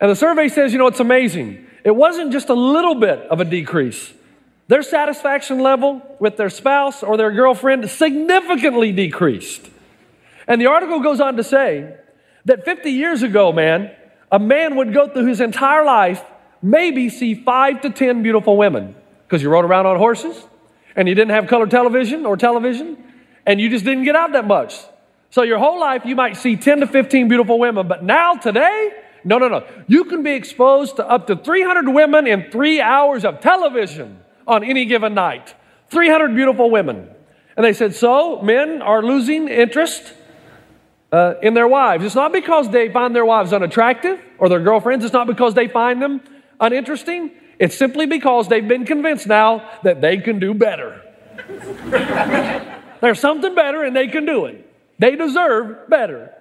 And 0.00 0.10
the 0.10 0.16
survey 0.16 0.48
says, 0.48 0.72
you 0.72 0.78
know, 0.78 0.86
it's 0.86 1.00
amazing. 1.00 1.66
It 1.84 1.94
wasn't 1.94 2.32
just 2.32 2.48
a 2.48 2.54
little 2.54 2.94
bit 2.94 3.18
of 3.30 3.40
a 3.40 3.44
decrease. 3.44 4.12
Their 4.66 4.82
satisfaction 4.82 5.60
level 5.60 6.00
with 6.18 6.36
their 6.36 6.48
spouse 6.48 7.02
or 7.02 7.16
their 7.16 7.30
girlfriend 7.30 7.88
significantly 7.90 8.92
decreased. 8.92 9.68
And 10.46 10.60
the 10.60 10.66
article 10.66 11.00
goes 11.00 11.20
on 11.20 11.36
to 11.36 11.44
say 11.44 11.96
that 12.46 12.64
50 12.64 12.90
years 12.90 13.22
ago, 13.22 13.52
man, 13.52 13.94
a 14.32 14.38
man 14.38 14.76
would 14.76 14.94
go 14.94 15.08
through 15.08 15.26
his 15.26 15.40
entire 15.40 15.84
life, 15.84 16.22
maybe 16.62 17.08
see 17.10 17.34
five 17.34 17.82
to 17.82 17.90
10 17.90 18.22
beautiful 18.22 18.56
women 18.56 18.94
because 19.26 19.42
you 19.42 19.50
rode 19.50 19.66
around 19.66 19.86
on 19.86 19.98
horses 19.98 20.42
and 20.96 21.08
you 21.08 21.14
didn't 21.14 21.32
have 21.32 21.46
color 21.46 21.66
television 21.66 22.24
or 22.24 22.36
television 22.36 22.96
and 23.46 23.60
you 23.60 23.68
just 23.68 23.84
didn't 23.84 24.04
get 24.04 24.16
out 24.16 24.32
that 24.32 24.46
much. 24.46 24.74
So 25.30 25.42
your 25.42 25.58
whole 25.58 25.78
life 25.78 26.06
you 26.06 26.16
might 26.16 26.38
see 26.38 26.56
10 26.56 26.80
to 26.80 26.86
15 26.86 27.28
beautiful 27.28 27.58
women, 27.58 27.86
but 27.86 28.02
now 28.02 28.34
today, 28.34 28.92
no, 29.24 29.38
no, 29.38 29.48
no. 29.48 29.66
You 29.88 30.04
can 30.04 30.22
be 30.22 30.32
exposed 30.32 30.96
to 30.96 31.06
up 31.06 31.26
to 31.26 31.36
300 31.36 31.88
women 31.88 32.26
in 32.26 32.50
three 32.50 32.80
hours 32.80 33.24
of 33.26 33.40
television 33.40 34.23
on 34.46 34.64
any 34.64 34.84
given 34.84 35.14
night. 35.14 35.54
300 35.90 36.34
beautiful 36.34 36.70
women. 36.70 37.08
And 37.56 37.64
they 37.64 37.72
said, 37.72 37.94
so 37.94 38.42
men 38.42 38.82
are 38.82 39.02
losing 39.02 39.48
interest 39.48 40.12
uh, 41.12 41.34
in 41.42 41.54
their 41.54 41.68
wives. 41.68 42.04
It's 42.04 42.14
not 42.14 42.32
because 42.32 42.70
they 42.70 42.90
find 42.90 43.14
their 43.14 43.24
wives 43.24 43.52
unattractive 43.52 44.20
or 44.38 44.48
their 44.48 44.60
girlfriends. 44.60 45.04
It's 45.04 45.14
not 45.14 45.26
because 45.26 45.54
they 45.54 45.68
find 45.68 46.02
them 46.02 46.20
uninteresting. 46.60 47.30
It's 47.58 47.76
simply 47.76 48.06
because 48.06 48.48
they've 48.48 48.66
been 48.66 48.84
convinced 48.84 49.26
now 49.26 49.70
that 49.84 50.00
they 50.00 50.18
can 50.18 50.40
do 50.40 50.54
better. 50.54 51.00
There's 53.00 53.20
something 53.20 53.54
better 53.54 53.84
and 53.84 53.94
they 53.94 54.08
can 54.08 54.26
do 54.26 54.46
it. 54.46 54.68
They 54.98 55.14
deserve 55.14 55.88
better. 55.88 56.32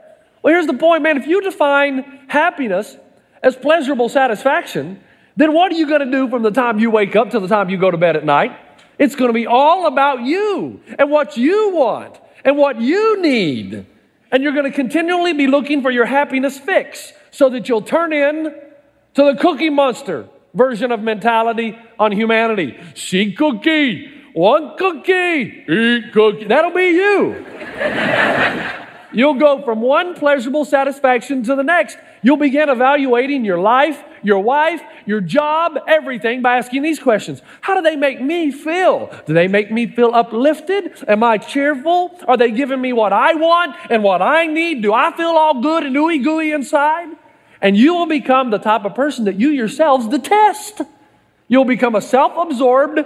Well, 0.42 0.54
here's 0.54 0.68
the 0.68 0.74
point, 0.74 1.04
man. 1.04 1.18
If 1.18 1.28
you 1.28 1.42
define 1.42 2.26
happiness 2.28 2.98
as 3.42 3.56
pleasurable 3.56 4.10
satisfaction, 4.10 5.02
then 5.36 5.54
what 5.54 5.72
are 5.72 5.76
you 5.76 5.88
going 5.88 6.02
to 6.02 6.12
do 6.12 6.30
from 6.30 6.44
the 6.44 6.52
time 6.52 6.80
you 6.80 6.92
wake 6.92 7.16
up 7.16 7.32
to 7.32 7.40
the 7.40 7.48
time 7.48 7.70
you 7.70 7.78
go 7.78 7.90
to 7.90 7.98
bed 7.98 8.16
at 8.16 8.26
night? 8.26 8.56
It's 9.00 9.16
going 9.16 9.30
to 9.30 9.34
be 9.34 9.48
all 9.48 9.88
about 9.88 10.22
you 10.22 10.82
and 11.00 11.10
what 11.10 11.36
you 11.36 11.72
want 11.74 12.20
and 12.46 12.58
what 12.58 12.80
you 12.80 13.22
need. 13.22 13.86
And 14.32 14.44
you're 14.44 14.54
going 14.54 14.70
to 14.70 14.72
continually 14.72 15.34
be 15.34 15.48
looking 15.48 15.82
for 15.82 15.92
your 15.92 16.06
happiness 16.06 16.58
fix 16.58 17.14
so 17.32 17.50
that 17.50 17.68
you'll 17.68 17.82
turn 17.82 18.14
in 18.14 18.56
to 19.16 19.24
the 19.24 19.36
cookie 19.36 19.70
monster 19.70 20.28
version 20.54 20.92
of 20.92 21.02
mentality 21.02 21.78
on 21.98 22.12
humanity. 22.12 22.80
See 22.96 23.34
cookie, 23.34 24.12
one 24.34 24.78
cookie, 24.78 25.66
eat 25.68 26.14
cookie. 26.14 26.46
That'll 26.46 26.72
be 26.72 26.88
you. 26.90 28.80
You'll 29.14 29.36
go 29.36 29.62
from 29.62 29.82
one 29.82 30.16
pleasurable 30.16 30.66
satisfaction 30.66 31.44
to 31.44 31.56
the 31.56 31.64
next. 31.64 31.98
You'll 32.24 32.38
begin 32.38 32.68
evaluating 32.68 33.46
your 33.46 33.60
life, 33.60 34.04
your 34.24 34.40
wife, 34.40 34.82
your 35.06 35.22
job, 35.22 35.78
everything 35.88 36.42
by 36.42 36.58
asking 36.58 36.82
these 36.82 37.00
questions. 37.00 37.42
How 37.62 37.76
do 37.76 37.82
they 37.82 37.96
make 37.96 38.20
me 38.22 38.52
feel? 38.52 39.12
Do 39.26 39.34
they 39.34 39.48
make 39.48 39.72
me 39.72 39.88
feel 39.88 40.14
uplifted? 40.14 41.04
Am 41.08 41.24
I 41.24 41.38
cheerful? 41.38 42.18
Are 42.28 42.38
they 42.38 42.52
giving 42.52 42.82
me 42.82 42.92
what 42.92 43.14
I 43.14 43.36
want 43.36 43.76
and 43.90 44.04
what 44.04 44.22
I 44.22 44.48
need? 44.48 44.82
Do 44.82 44.94
I 44.94 45.16
feel 45.16 45.28
all 45.28 45.62
good 45.62 45.84
and 45.84 45.96
ooey 45.96 46.24
gooey 46.24 46.52
inside? 46.52 47.10
And 47.62 47.78
you 47.78 47.94
will 47.94 48.08
become 48.08 48.50
the 48.50 48.58
type 48.58 48.84
of 48.84 48.96
person 48.96 49.26
that 49.26 49.40
you 49.40 49.50
yourselves 49.50 50.08
detest. 50.08 50.82
You'll 51.48 51.66
become 51.66 51.96
a 51.96 52.02
self 52.02 52.34
absorbed, 52.36 53.06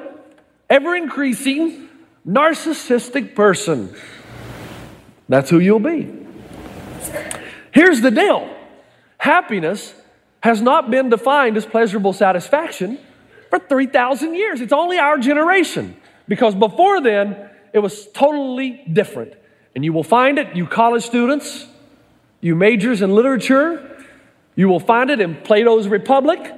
ever 0.69 0.95
increasing, 0.95 1.89
narcissistic 2.25 3.35
person. 3.35 3.93
That's 5.29 5.49
who 5.49 5.59
you'll 5.59 5.79
be. 5.79 6.13
Here's 7.71 8.01
the 8.01 8.11
deal 8.11 8.53
happiness 9.17 9.93
has 10.41 10.61
not 10.61 10.89
been 10.89 11.09
defined 11.09 11.57
as 11.57 11.65
pleasurable 11.65 12.13
satisfaction 12.13 12.97
for 13.49 13.59
3,000 13.59 14.35
years. 14.35 14.61
It's 14.61 14.73
only 14.73 14.97
our 14.97 15.17
generation. 15.17 15.97
Because 16.27 16.55
before 16.55 17.01
then, 17.01 17.49
it 17.73 17.79
was 17.79 18.07
totally 18.07 18.83
different. 18.91 19.33
And 19.75 19.83
you 19.83 19.93
will 19.93 20.03
find 20.03 20.37
it, 20.39 20.55
you 20.55 20.65
college 20.67 21.03
students, 21.03 21.67
you 22.41 22.55
majors 22.55 23.01
in 23.01 23.13
literature, 23.13 24.05
you 24.55 24.67
will 24.67 24.79
find 24.79 25.09
it 25.09 25.21
in 25.21 25.35
Plato's 25.35 25.87
Republic, 25.87 26.53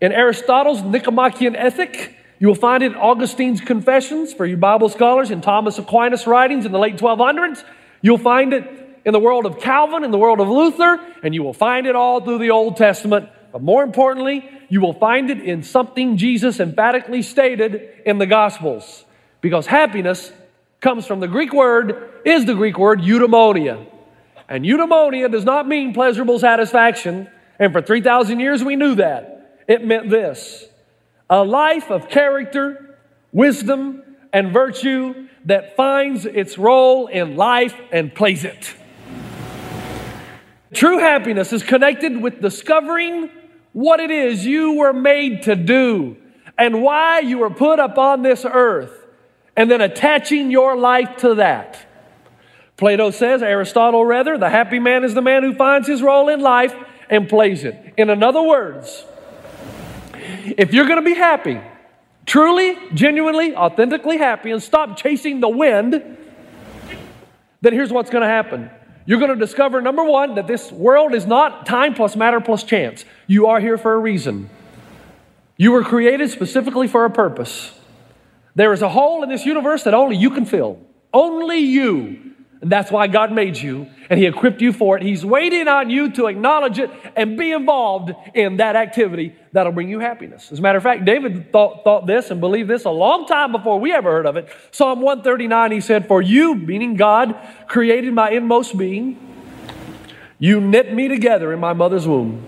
in 0.00 0.12
Aristotle's 0.12 0.82
Nicomachean 0.82 1.56
Ethic. 1.56 2.14
You 2.38 2.48
will 2.48 2.54
find 2.54 2.82
it 2.82 2.92
in 2.92 2.98
Augustine's 2.98 3.60
Confessions 3.60 4.32
for 4.32 4.46
you 4.46 4.56
Bible 4.56 4.88
scholars, 4.88 5.30
in 5.30 5.40
Thomas 5.40 5.78
Aquinas' 5.78 6.26
writings 6.26 6.64
in 6.64 6.72
the 6.72 6.78
late 6.78 6.96
1200s. 6.96 7.64
You'll 8.06 8.18
find 8.18 8.52
it 8.52 8.62
in 9.04 9.12
the 9.12 9.18
world 9.18 9.46
of 9.46 9.58
Calvin, 9.58 10.04
in 10.04 10.12
the 10.12 10.16
world 10.16 10.38
of 10.38 10.48
Luther, 10.48 11.00
and 11.24 11.34
you 11.34 11.42
will 11.42 11.52
find 11.52 11.88
it 11.88 11.96
all 11.96 12.20
through 12.20 12.38
the 12.38 12.50
Old 12.50 12.76
Testament. 12.76 13.28
But 13.50 13.62
more 13.62 13.82
importantly, 13.82 14.48
you 14.68 14.80
will 14.80 14.92
find 14.92 15.28
it 15.28 15.40
in 15.40 15.64
something 15.64 16.16
Jesus 16.16 16.60
emphatically 16.60 17.22
stated 17.22 18.02
in 18.06 18.18
the 18.18 18.26
Gospels. 18.26 19.04
Because 19.40 19.66
happiness 19.66 20.30
comes 20.80 21.04
from 21.04 21.18
the 21.18 21.26
Greek 21.26 21.52
word, 21.52 22.22
is 22.24 22.44
the 22.44 22.54
Greek 22.54 22.78
word 22.78 23.00
eudaimonia. 23.00 23.84
And 24.48 24.64
eudaimonia 24.64 25.28
does 25.28 25.44
not 25.44 25.66
mean 25.66 25.92
pleasurable 25.92 26.38
satisfaction. 26.38 27.28
And 27.58 27.72
for 27.72 27.82
3,000 27.82 28.38
years 28.38 28.62
we 28.62 28.76
knew 28.76 28.94
that. 28.94 29.64
It 29.66 29.84
meant 29.84 30.10
this 30.10 30.64
a 31.28 31.42
life 31.42 31.90
of 31.90 32.08
character, 32.08 33.00
wisdom, 33.32 34.04
and 34.36 34.52
virtue 34.52 35.28
that 35.46 35.76
finds 35.76 36.26
its 36.26 36.58
role 36.58 37.06
in 37.06 37.36
life 37.36 37.74
and 37.90 38.14
plays 38.14 38.44
it. 38.44 38.74
True 40.74 40.98
happiness 40.98 41.54
is 41.54 41.62
connected 41.62 42.20
with 42.20 42.42
discovering 42.42 43.30
what 43.72 43.98
it 43.98 44.10
is 44.10 44.44
you 44.44 44.74
were 44.74 44.92
made 44.92 45.44
to 45.44 45.56
do 45.56 46.18
and 46.58 46.82
why 46.82 47.20
you 47.20 47.38
were 47.38 47.48
put 47.48 47.78
upon 47.78 48.20
this 48.20 48.44
earth, 48.44 48.92
and 49.56 49.70
then 49.70 49.80
attaching 49.80 50.50
your 50.50 50.76
life 50.76 51.16
to 51.18 51.36
that. 51.36 51.78
Plato 52.76 53.10
says, 53.10 53.42
Aristotle 53.42 54.04
rather, 54.04 54.36
the 54.36 54.50
happy 54.50 54.78
man 54.78 55.02
is 55.02 55.14
the 55.14 55.22
man 55.22 55.44
who 55.44 55.54
finds 55.54 55.88
his 55.88 56.02
role 56.02 56.28
in 56.28 56.40
life 56.40 56.74
and 57.08 57.26
plays 57.26 57.64
it. 57.64 57.94
In 57.96 58.22
other 58.22 58.42
words, 58.42 59.02
if 60.12 60.74
you're 60.74 60.86
going 60.86 61.02
to 61.02 61.10
be 61.10 61.14
happy, 61.14 61.58
truly, 62.26 62.76
genuinely, 62.92 63.54
authentically 63.54 64.18
happy 64.18 64.50
and 64.50 64.62
stop 64.62 64.96
chasing 64.96 65.40
the 65.40 65.48
wind, 65.48 66.18
then 67.60 67.72
here's 67.72 67.92
what's 67.92 68.10
going 68.10 68.22
to 68.22 68.28
happen. 68.28 68.70
You're 69.06 69.20
going 69.20 69.30
to 69.30 69.38
discover, 69.38 69.80
number 69.80 70.04
one, 70.04 70.34
that 70.34 70.48
this 70.48 70.70
world 70.70 71.14
is 71.14 71.26
not 71.26 71.64
time 71.64 71.94
plus 71.94 72.16
matter 72.16 72.40
plus 72.40 72.64
chance. 72.64 73.04
You 73.28 73.46
are 73.46 73.60
here 73.60 73.78
for 73.78 73.94
a 73.94 73.98
reason. 73.98 74.50
You 75.56 75.72
were 75.72 75.84
created 75.84 76.30
specifically 76.30 76.88
for 76.88 77.04
a 77.04 77.10
purpose. 77.10 77.72
There 78.56 78.72
is 78.72 78.82
a 78.82 78.88
hole 78.88 79.22
in 79.22 79.28
this 79.28 79.46
universe 79.46 79.84
that 79.84 79.94
only 79.94 80.16
you 80.16 80.30
can 80.30 80.44
fill. 80.44 80.80
Only 81.14 81.58
you. 81.58 82.25
And 82.66 82.72
that's 82.72 82.90
why 82.90 83.06
God 83.06 83.30
made 83.30 83.56
you 83.56 83.86
and 84.10 84.18
He 84.18 84.26
equipped 84.26 84.60
you 84.60 84.72
for 84.72 84.96
it. 84.96 85.02
He's 85.04 85.24
waiting 85.24 85.68
on 85.68 85.88
you 85.88 86.10
to 86.14 86.26
acknowledge 86.26 86.80
it 86.80 86.90
and 87.14 87.38
be 87.38 87.52
involved 87.52 88.10
in 88.34 88.56
that 88.56 88.74
activity 88.74 89.36
that'll 89.52 89.70
bring 89.70 89.88
you 89.88 90.00
happiness. 90.00 90.50
As 90.50 90.58
a 90.58 90.62
matter 90.62 90.76
of 90.76 90.82
fact, 90.82 91.04
David 91.04 91.52
thought, 91.52 91.84
thought 91.84 92.08
this 92.08 92.32
and 92.32 92.40
believed 92.40 92.68
this 92.68 92.84
a 92.84 92.90
long 92.90 93.24
time 93.28 93.52
before 93.52 93.78
we 93.78 93.92
ever 93.92 94.10
heard 94.10 94.26
of 94.26 94.36
it. 94.36 94.48
Psalm 94.72 95.00
139, 95.00 95.70
he 95.70 95.80
said, 95.80 96.08
For 96.08 96.20
you, 96.20 96.56
meaning 96.56 96.96
God, 96.96 97.36
created 97.68 98.12
my 98.12 98.30
inmost 98.30 98.76
being. 98.76 99.16
You 100.40 100.60
knit 100.60 100.92
me 100.92 101.06
together 101.06 101.52
in 101.52 101.60
my 101.60 101.72
mother's 101.72 102.08
womb. 102.08 102.44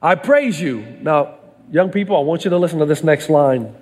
I 0.00 0.14
praise 0.14 0.58
you. 0.58 0.96
Now, 1.02 1.34
young 1.70 1.90
people, 1.90 2.16
I 2.16 2.20
want 2.20 2.44
you 2.44 2.50
to 2.50 2.56
listen 2.56 2.78
to 2.78 2.86
this 2.86 3.04
next 3.04 3.28
line. 3.28 3.76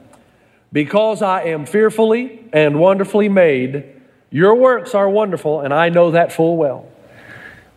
Because 0.73 1.23
I 1.23 1.43
am 1.45 1.67
fearfully 1.67 2.49
and 2.53 2.81
wonderfully 2.81 3.29
made, 3.29 3.94
your 4.35 4.57
works 4.57 4.97
are 4.97 5.09
wonderful, 5.09 5.61
and 5.61 5.73
I 5.73 5.91
know 5.91 6.11
that 6.11 6.33
full 6.33 6.57
well. 6.57 6.89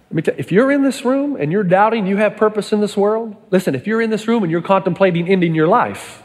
Let 0.09 0.15
me 0.15 0.21
tell 0.23 0.33
you, 0.33 0.39
if 0.39 0.51
you're 0.51 0.71
in 0.71 0.81
this 0.81 1.05
room 1.05 1.35
and 1.39 1.51
you're 1.51 1.63
doubting 1.63 2.07
you 2.07 2.17
have 2.17 2.35
purpose 2.35 2.73
in 2.73 2.81
this 2.81 2.97
world, 2.97 3.35
listen, 3.51 3.75
if 3.75 3.85
you're 3.85 4.01
in 4.01 4.09
this 4.09 4.27
room 4.27 4.41
and 4.41 4.51
you're 4.51 4.63
contemplating 4.63 5.27
ending 5.27 5.53
your 5.53 5.67
life, 5.67 6.23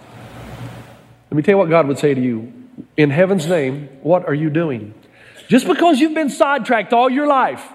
let 1.30 1.36
me 1.36 1.42
tell 1.42 1.52
you 1.52 1.58
what 1.58 1.68
God 1.68 1.86
would 1.86 1.98
say 1.98 2.14
to 2.14 2.20
you. 2.20 2.50
In 2.96 3.10
heaven's 3.10 3.46
name, 3.46 3.90
what 4.00 4.26
are 4.26 4.32
you 4.32 4.48
doing? 4.48 4.94
Just 5.48 5.66
because 5.66 6.00
you've 6.00 6.14
been 6.14 6.30
sidetracked 6.30 6.94
all 6.94 7.10
your 7.10 7.26
life, 7.26 7.68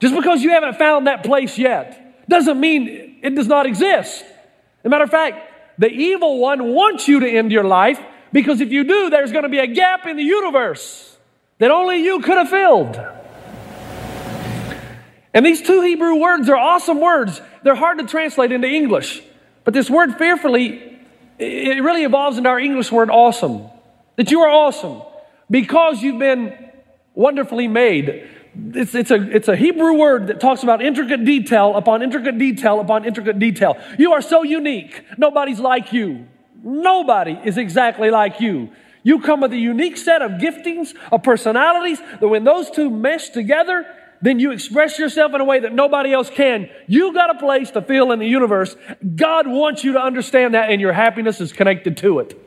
just 0.00 0.12
because 0.12 0.42
you 0.42 0.50
haven't 0.50 0.78
found 0.78 1.06
that 1.06 1.22
place 1.22 1.58
yet, 1.58 2.28
doesn't 2.28 2.58
mean 2.58 3.20
it 3.22 3.36
does 3.36 3.46
not 3.46 3.66
exist. 3.66 4.22
As 4.22 4.84
a 4.84 4.88
matter 4.88 5.04
of 5.04 5.10
fact, 5.10 5.78
the 5.78 5.88
evil 5.88 6.40
one 6.40 6.72
wants 6.74 7.06
you 7.06 7.20
to 7.20 7.30
end 7.30 7.52
your 7.52 7.62
life 7.62 8.00
because 8.32 8.60
if 8.60 8.72
you 8.72 8.82
do, 8.82 9.10
there's 9.10 9.30
going 9.30 9.44
to 9.44 9.48
be 9.48 9.60
a 9.60 9.68
gap 9.68 10.06
in 10.06 10.16
the 10.16 10.24
universe 10.24 11.09
that 11.60 11.70
only 11.70 12.02
you 12.02 12.20
could 12.20 12.38
have 12.38 12.48
filled. 12.48 13.00
And 15.32 15.46
these 15.46 15.62
two 15.62 15.82
Hebrew 15.82 16.16
words 16.16 16.48
are 16.48 16.56
awesome 16.56 17.00
words. 17.00 17.40
They're 17.62 17.76
hard 17.76 17.98
to 17.98 18.06
translate 18.06 18.50
into 18.50 18.66
English. 18.66 19.22
But 19.64 19.74
this 19.74 19.88
word 19.88 20.16
fearfully, 20.16 20.98
it 21.38 21.82
really 21.82 22.02
evolves 22.02 22.38
into 22.38 22.48
our 22.48 22.58
English 22.58 22.90
word 22.90 23.10
awesome. 23.10 23.68
That 24.16 24.30
you 24.30 24.40
are 24.40 24.50
awesome 24.50 25.02
because 25.50 26.02
you've 26.02 26.18
been 26.18 26.70
wonderfully 27.14 27.68
made. 27.68 28.26
It's, 28.74 28.94
it's, 28.94 29.10
a, 29.10 29.30
it's 29.30 29.48
a 29.48 29.54
Hebrew 29.54 29.92
word 29.92 30.28
that 30.28 30.40
talks 30.40 30.62
about 30.62 30.82
intricate 30.82 31.24
detail 31.24 31.76
upon 31.76 32.02
intricate 32.02 32.38
detail 32.38 32.80
upon 32.80 33.04
intricate 33.04 33.38
detail. 33.38 33.76
You 33.98 34.12
are 34.14 34.22
so 34.22 34.42
unique. 34.42 35.04
Nobody's 35.18 35.60
like 35.60 35.92
you. 35.92 36.26
Nobody 36.62 37.38
is 37.44 37.58
exactly 37.58 38.10
like 38.10 38.40
you. 38.40 38.70
You 39.02 39.20
come 39.20 39.40
with 39.40 39.52
a 39.52 39.58
unique 39.58 39.96
set 39.96 40.22
of 40.22 40.32
giftings, 40.32 40.94
of 41.10 41.22
personalities, 41.22 42.00
that 42.20 42.28
when 42.28 42.44
those 42.44 42.70
two 42.70 42.90
mesh 42.90 43.30
together, 43.30 43.86
then 44.22 44.38
you 44.38 44.50
express 44.50 44.98
yourself 44.98 45.32
in 45.34 45.40
a 45.40 45.44
way 45.44 45.60
that 45.60 45.72
nobody 45.72 46.12
else 46.12 46.28
can. 46.28 46.68
You 46.86 47.14
got 47.14 47.34
a 47.34 47.38
place 47.38 47.70
to 47.72 47.82
feel 47.82 48.12
in 48.12 48.18
the 48.18 48.26
universe. 48.26 48.76
God 49.16 49.46
wants 49.46 49.82
you 49.82 49.94
to 49.94 50.00
understand 50.00 50.54
that, 50.54 50.70
and 50.70 50.80
your 50.80 50.92
happiness 50.92 51.40
is 51.40 51.52
connected 51.52 51.96
to 51.98 52.18
it. 52.18 52.38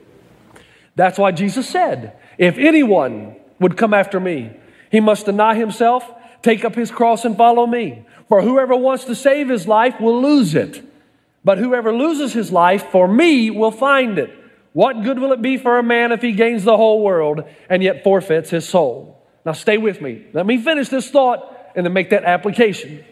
That's 0.96 1.18
why 1.18 1.32
Jesus 1.32 1.68
said, 1.68 2.16
If 2.38 2.58
anyone 2.58 3.36
would 3.60 3.78
come 3.78 3.94
after 3.94 4.20
me, 4.20 4.56
he 4.92 5.00
must 5.00 5.26
deny 5.26 5.56
himself, 5.56 6.08
take 6.44 6.64
up 6.64 6.76
his 6.76 6.92
cross, 6.92 7.26
and 7.26 7.36
follow 7.36 7.66
me. 7.66 8.06
For 8.28 8.44
whoever 8.44 8.76
wants 8.76 9.06
to 9.06 9.16
save 9.16 9.50
his 9.50 9.68
life 9.68 10.00
will 10.00 10.22
lose 10.22 10.54
it. 10.54 10.84
But 11.44 11.58
whoever 11.58 11.92
loses 11.92 12.34
his 12.34 12.52
life 12.52 12.92
for 12.92 13.08
me 13.08 13.50
will 13.50 13.72
find 13.72 14.20
it. 14.20 14.43
What 14.74 15.04
good 15.04 15.20
will 15.20 15.32
it 15.32 15.42
be 15.42 15.58
for 15.58 15.78
a 15.78 15.84
man 15.84 16.12
if 16.12 16.22
he 16.22 16.32
gains 16.32 16.64
the 16.64 16.76
whole 16.76 17.04
world 17.04 17.44
and 17.70 17.82
yet 17.84 18.04
forfeits 18.04 18.50
his 18.50 18.68
soul? 18.68 19.24
Now, 19.46 19.52
stay 19.52 19.78
with 19.78 20.02
me. 20.02 20.26
Let 20.34 20.46
me 20.46 20.58
finish 20.58 20.90
this 20.90 21.10
thought 21.10 21.72
and 21.76 21.86
then 21.86 21.94
make 21.94 22.10
that 22.10 22.24
application. 22.24 23.04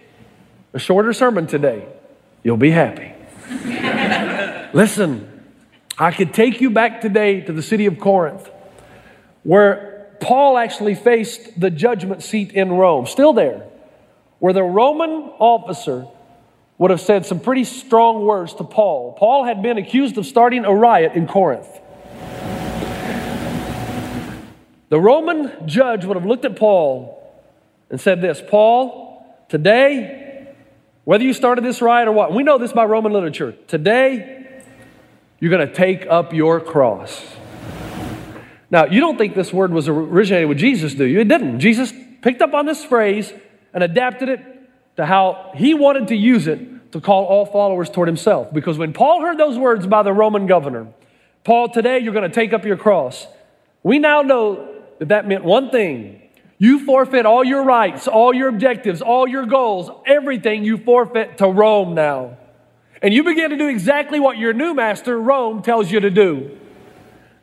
A 0.74 0.80
shorter 0.80 1.14
sermon 1.14 1.48
today. 1.48 1.88
You'll 2.44 2.58
be 2.58 2.72
happy. 2.72 3.14
Listen, 4.74 5.28
I 5.98 6.12
could 6.12 6.34
take 6.34 6.62
you 6.62 6.72
back 6.72 7.02
today 7.02 7.42
to 7.42 7.54
the 7.54 7.62
city 7.62 7.86
of 7.86 8.00
Corinth 8.00 8.50
where 9.44 10.08
Paul 10.20 10.58
actually 10.58 10.96
faced 10.96 11.60
the 11.60 11.70
judgment 11.70 12.24
seat 12.24 12.52
in 12.52 12.72
Rome, 12.72 13.06
still 13.06 13.34
there, 13.34 13.68
where 14.40 14.54
the 14.54 14.64
Roman 14.64 15.10
officer 15.40 16.08
would 16.82 16.90
have 16.90 17.00
said 17.00 17.28
some 17.28 17.40
pretty 17.40 17.64
strong 17.64 18.26
words 18.26 18.56
to 18.56 18.64
Paul. 18.64 19.14
Paul 19.14 19.44
had 19.46 19.62
been 19.62 19.78
accused 19.78 20.18
of 20.18 20.26
starting 20.26 20.66
a 20.66 20.74
riot 20.74 21.12
in 21.14 21.28
Corinth. 21.28 21.68
The 24.90 25.00
Roman 25.00 25.68
judge 25.68 26.06
would 26.06 26.18
have 26.18 26.26
looked 26.26 26.44
at 26.44 26.56
Paul 26.56 27.40
and 27.92 28.02
said 28.02 28.20
this 28.20 28.42
Paul, 28.50 29.24
today, 29.48 30.56
whether 31.04 31.24
you 31.24 31.34
started 31.34 31.64
this 31.64 31.84
riot 31.84 32.08
or 32.08 32.14
what, 32.14 32.34
we 32.34 32.42
know 32.42 32.58
this 32.58 32.74
by 32.74 32.86
Roman 32.86 33.12
literature. 33.12 33.52
Today, 33.68 34.64
you're 35.40 35.52
going 35.52 35.68
to 35.68 35.72
take 35.72 36.08
up 36.08 36.34
your 36.34 36.60
cross. 36.60 37.24
Now, 38.72 38.86
you 38.88 39.02
don't 39.02 39.20
think 39.20 39.36
this 39.36 39.54
word 39.54 39.72
was 39.72 39.88
originated 39.88 40.50
with 40.50 40.58
Jesus, 40.58 40.96
do 40.96 41.06
you? 41.06 41.20
It 41.20 41.28
didn't. 41.28 41.60
Jesus 41.60 41.94
picked 42.24 42.42
up 42.42 42.56
on 42.56 42.66
this 42.66 42.84
phrase 42.84 43.32
and 43.72 43.84
adapted 43.84 44.30
it 44.30 44.40
to 44.96 45.06
how 45.06 45.52
he 45.56 45.76
wanted 45.76 46.08
to 46.08 46.16
use 46.16 46.48
it 46.48 46.72
to 46.92 47.02
call 47.02 47.26
all 47.26 47.46
followers 47.46 47.90
toward 47.90 48.08
himself. 48.08 48.54
Because 48.54 48.78
when 48.78 48.94
Paul 48.94 49.22
heard 49.22 49.38
those 49.38 49.58
words 49.58 49.88
by 49.88 50.04
the 50.04 50.14
Roman 50.14 50.48
governor, 50.48 50.88
Paul, 51.44 51.70
today 51.70 52.00
you're 52.00 52.14
going 52.14 52.30
to 52.30 52.34
take 52.34 52.54
up 52.54 52.66
your 52.66 52.78
cross. 52.78 53.28
We 53.84 54.00
now 54.00 54.22
know 54.22 54.82
that 55.00 55.10
that 55.10 55.28
meant 55.28 55.44
one 55.44 55.70
thing 55.70 56.22
you 56.58 56.86
forfeit 56.86 57.26
all 57.26 57.44
your 57.44 57.64
rights, 57.64 58.08
all 58.08 58.36
your 58.36 58.48
objectives, 58.48 59.02
all 59.02 59.28
your 59.28 59.48
goals, 59.48 59.90
everything 60.06 60.64
you 60.64 60.78
forfeit 60.78 61.40
to 61.40 61.48
Rome 61.48 61.96
now. 61.96 62.38
And 63.02 63.16
you 63.16 63.24
begin 63.24 63.50
to 63.50 63.58
do 63.58 63.68
exactly 63.68 64.20
what 64.20 64.38
your 64.38 64.54
new 64.54 64.76
master, 64.76 65.20
Rome, 65.20 65.64
tells 65.64 65.92
you 65.92 66.00
to 66.02 66.12
do. 66.12 66.56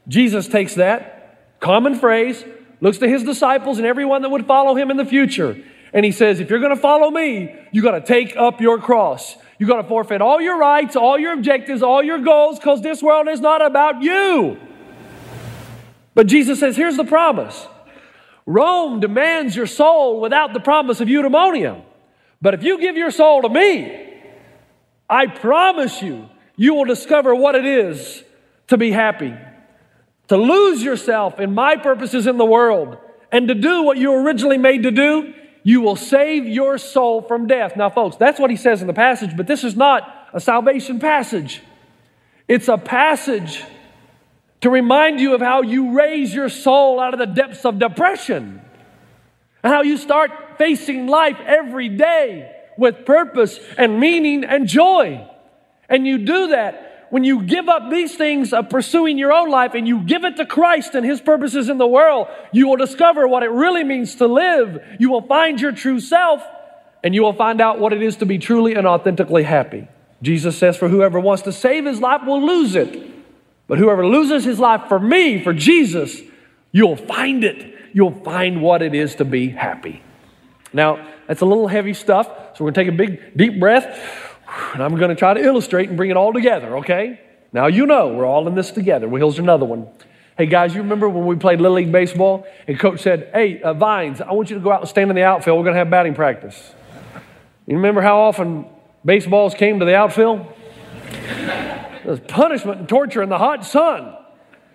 Jesus 0.06 0.46
takes 0.46 0.74
that 0.76 1.58
common 1.58 1.96
phrase, 1.96 2.44
looks 2.80 2.98
to 2.98 3.08
his 3.08 3.24
disciples 3.24 3.78
and 3.78 3.86
everyone 3.88 4.22
that 4.22 4.30
would 4.30 4.46
follow 4.46 4.76
him 4.76 4.88
in 4.88 4.96
the 4.96 5.04
future, 5.04 5.60
and 5.92 6.04
he 6.04 6.12
says, 6.12 6.40
If 6.40 6.50
you're 6.50 6.60
going 6.60 6.74
to 6.74 6.80
follow 6.80 7.10
me, 7.10 7.54
you 7.72 7.82
got 7.82 7.92
to 7.92 8.00
take 8.00 8.36
up 8.36 8.60
your 8.60 8.78
cross. 8.78 9.36
You 9.58 9.66
got 9.66 9.82
to 9.82 9.88
forfeit 9.88 10.20
all 10.20 10.40
your 10.40 10.58
rights, 10.58 10.94
all 10.94 11.18
your 11.18 11.32
objectives, 11.32 11.82
all 11.82 12.02
your 12.02 12.18
goals, 12.18 12.58
because 12.58 12.80
this 12.80 13.02
world 13.02 13.28
is 13.28 13.40
not 13.40 13.64
about 13.64 14.02
you. 14.02 14.58
But 16.14 16.26
Jesus 16.26 16.60
says, 16.60 16.76
Here's 16.76 16.96
the 16.96 17.04
promise 17.04 17.66
Rome 18.46 19.00
demands 19.00 19.54
your 19.54 19.66
soul 19.66 20.20
without 20.20 20.52
the 20.54 20.60
promise 20.60 21.00
of 21.00 21.08
eudaimonia. 21.08 21.84
But 22.40 22.54
if 22.54 22.62
you 22.62 22.78
give 22.78 22.96
your 22.96 23.10
soul 23.10 23.42
to 23.42 23.48
me, 23.48 24.08
I 25.10 25.26
promise 25.26 26.02
you, 26.02 26.28
you 26.56 26.74
will 26.74 26.84
discover 26.84 27.34
what 27.34 27.54
it 27.54 27.66
is 27.66 28.22
to 28.68 28.76
be 28.76 28.90
happy, 28.90 29.34
to 30.28 30.36
lose 30.36 30.82
yourself 30.82 31.40
in 31.40 31.54
my 31.54 31.76
purposes 31.76 32.26
in 32.26 32.36
the 32.36 32.44
world, 32.44 32.98
and 33.30 33.48
to 33.48 33.54
do 33.54 33.82
what 33.82 33.98
you 33.98 34.12
originally 34.12 34.58
made 34.58 34.84
to 34.84 34.90
do. 34.90 35.34
You 35.62 35.80
will 35.80 35.96
save 35.96 36.46
your 36.46 36.78
soul 36.78 37.22
from 37.22 37.46
death. 37.46 37.76
Now, 37.76 37.90
folks, 37.90 38.16
that's 38.16 38.38
what 38.38 38.50
he 38.50 38.56
says 38.56 38.80
in 38.80 38.86
the 38.86 38.94
passage, 38.94 39.36
but 39.36 39.46
this 39.46 39.64
is 39.64 39.76
not 39.76 40.28
a 40.32 40.40
salvation 40.40 40.98
passage. 41.00 41.62
It's 42.46 42.68
a 42.68 42.78
passage 42.78 43.64
to 44.60 44.70
remind 44.70 45.20
you 45.20 45.34
of 45.34 45.40
how 45.40 45.62
you 45.62 45.92
raise 45.96 46.34
your 46.34 46.48
soul 46.48 47.00
out 47.00 47.14
of 47.14 47.20
the 47.20 47.26
depths 47.26 47.64
of 47.64 47.78
depression 47.78 48.60
and 49.62 49.72
how 49.72 49.82
you 49.82 49.96
start 49.96 50.30
facing 50.56 51.06
life 51.06 51.38
every 51.44 51.88
day 51.88 52.54
with 52.76 53.04
purpose 53.04 53.58
and 53.76 54.00
meaning 54.00 54.44
and 54.44 54.66
joy. 54.66 55.28
And 55.88 56.06
you 56.06 56.18
do 56.18 56.48
that 56.48 56.87
when 57.10 57.24
you 57.24 57.42
give 57.42 57.68
up 57.68 57.90
these 57.90 58.14
things 58.16 58.52
of 58.52 58.68
pursuing 58.68 59.18
your 59.18 59.32
own 59.32 59.50
life 59.50 59.74
and 59.74 59.88
you 59.88 60.00
give 60.02 60.24
it 60.24 60.36
to 60.36 60.46
Christ 60.46 60.94
and 60.94 61.04
His 61.04 61.20
purposes 61.20 61.68
in 61.68 61.78
the 61.78 61.86
world, 61.86 62.28
you 62.52 62.68
will 62.68 62.76
discover 62.76 63.26
what 63.26 63.42
it 63.42 63.50
really 63.50 63.84
means 63.84 64.16
to 64.16 64.26
live. 64.26 64.82
You 64.98 65.10
will 65.10 65.22
find 65.22 65.60
your 65.60 65.72
true 65.72 66.00
self 66.00 66.42
and 67.02 67.14
you 67.14 67.22
will 67.22 67.32
find 67.32 67.60
out 67.60 67.78
what 67.78 67.92
it 67.92 68.02
is 68.02 68.16
to 68.16 68.26
be 68.26 68.38
truly 68.38 68.74
and 68.74 68.86
authentically 68.86 69.44
happy. 69.44 69.88
Jesus 70.22 70.58
says, 70.58 70.76
For 70.76 70.88
whoever 70.88 71.20
wants 71.20 71.42
to 71.42 71.52
save 71.52 71.86
his 71.86 72.00
life 72.00 72.22
will 72.26 72.44
lose 72.44 72.74
it. 72.74 73.08
But 73.66 73.78
whoever 73.78 74.06
loses 74.06 74.44
his 74.44 74.58
life 74.58 74.88
for 74.88 74.98
me, 74.98 75.42
for 75.42 75.52
Jesus, 75.52 76.20
you'll 76.72 76.96
find 76.96 77.44
it. 77.44 77.74
You'll 77.92 78.22
find 78.22 78.62
what 78.62 78.82
it 78.82 78.94
is 78.94 79.14
to 79.16 79.24
be 79.24 79.48
happy. 79.50 80.02
Now, 80.72 81.06
that's 81.26 81.40
a 81.40 81.46
little 81.46 81.68
heavy 81.68 81.94
stuff, 81.94 82.26
so 82.56 82.64
we're 82.64 82.70
to 82.70 82.74
take 82.74 82.88
a 82.88 82.96
big, 82.96 83.36
deep 83.36 83.60
breath, 83.60 84.27
and 84.72 84.82
I'm 84.82 84.96
going 84.96 85.10
to 85.10 85.16
try 85.16 85.34
to 85.34 85.40
illustrate 85.40 85.88
and 85.88 85.96
bring 85.96 86.10
it 86.10 86.16
all 86.16 86.32
together, 86.32 86.78
okay? 86.78 87.20
Now, 87.52 87.66
you 87.66 87.86
know 87.86 88.08
we're 88.08 88.26
all 88.26 88.46
in 88.48 88.54
this 88.54 88.70
together. 88.70 89.08
Well, 89.08 89.22
here's 89.22 89.38
another 89.38 89.66
one. 89.66 89.88
Hey, 90.36 90.46
guys, 90.46 90.74
you 90.74 90.82
remember 90.82 91.08
when 91.08 91.26
we 91.26 91.36
played 91.36 91.60
Little 91.60 91.76
League 91.76 91.90
Baseball 91.90 92.46
and 92.66 92.78
coach 92.78 93.00
said, 93.00 93.30
Hey, 93.34 93.60
uh, 93.60 93.74
Vines, 93.74 94.20
I 94.20 94.32
want 94.32 94.50
you 94.50 94.56
to 94.56 94.62
go 94.62 94.70
out 94.70 94.80
and 94.80 94.88
stand 94.88 95.10
in 95.10 95.16
the 95.16 95.24
outfield. 95.24 95.58
We're 95.58 95.64
going 95.64 95.74
to 95.74 95.80
have 95.80 95.90
batting 95.90 96.14
practice. 96.14 96.74
You 97.66 97.76
remember 97.76 98.00
how 98.00 98.20
often 98.20 98.66
baseballs 99.04 99.54
came 99.54 99.80
to 99.80 99.84
the 99.84 99.96
outfield? 99.96 100.46
There's 102.04 102.20
punishment 102.20 102.80
and 102.80 102.88
torture 102.88 103.22
in 103.22 103.28
the 103.28 103.38
hot 103.38 103.64
sun. 103.64 104.14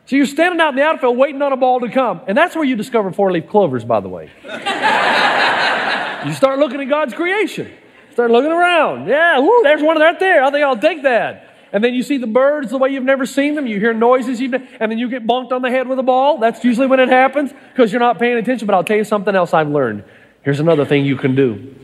So 0.06 0.18
you're 0.18 0.26
standing 0.26 0.60
out 0.60 0.70
in 0.70 0.76
the 0.76 0.84
outfield 0.84 1.18
waiting 1.18 1.42
on 1.42 1.54
a 1.54 1.58
ball 1.58 1.80
to 1.80 1.90
come. 1.90 2.22
And 2.28 2.38
that's 2.38 2.56
where 2.56 2.66
you 2.66 2.76
discover 2.76 3.12
four 3.12 3.32
leaf 3.32 3.48
clovers, 3.48 3.86
by 3.86 4.02
the 4.02 4.10
way. 4.10 4.30
you 4.44 6.34
start 6.34 6.60
looking 6.60 6.82
at 6.82 6.90
God's 6.90 7.14
creation. 7.14 7.72
Start 8.14 8.30
looking 8.30 8.52
around. 8.52 9.08
Yeah, 9.08 9.40
woo, 9.40 9.64
there's 9.64 9.82
one 9.82 10.00
right 10.00 10.20
there. 10.20 10.44
I 10.44 10.52
think 10.52 10.64
I'll 10.64 10.78
take 10.78 11.02
that. 11.02 11.50
And 11.72 11.84
then 11.84 11.96
you 11.96 12.04
see 12.04 12.18
the 12.18 12.28
birds 12.28 12.70
the 12.70 12.78
way 12.78 12.90
you've 12.90 13.04
never 13.04 13.26
seen 13.26 13.56
them. 13.56 13.66
You 13.66 13.80
hear 13.80 13.92
noises, 13.92 14.40
you've 14.40 14.54
and 14.54 14.92
then 14.92 15.00
you 15.00 15.10
get 15.10 15.26
bonked 15.26 15.52
on 15.52 15.64
the 15.64 15.72
head 15.72 15.88
with 15.88 15.98
a 15.98 16.04
ball. 16.04 16.38
That's 16.38 16.64
usually 16.64 16.86
when 16.86 17.00
it 17.00 17.10
happens 17.10 17.52
because 17.72 17.92
you're 17.92 18.00
not 18.00 18.20
paying 18.20 18.38
attention. 18.38 18.68
But 18.68 18.76
I'll 18.76 18.84
tell 18.84 18.98
you 18.98 19.04
something 19.04 19.34
else 19.34 19.52
I've 19.52 19.70
learned. 19.70 20.04
Here's 20.44 20.60
another 20.60 20.86
thing 20.86 21.06
you 21.06 21.16
can 21.16 21.34
do 21.36 21.76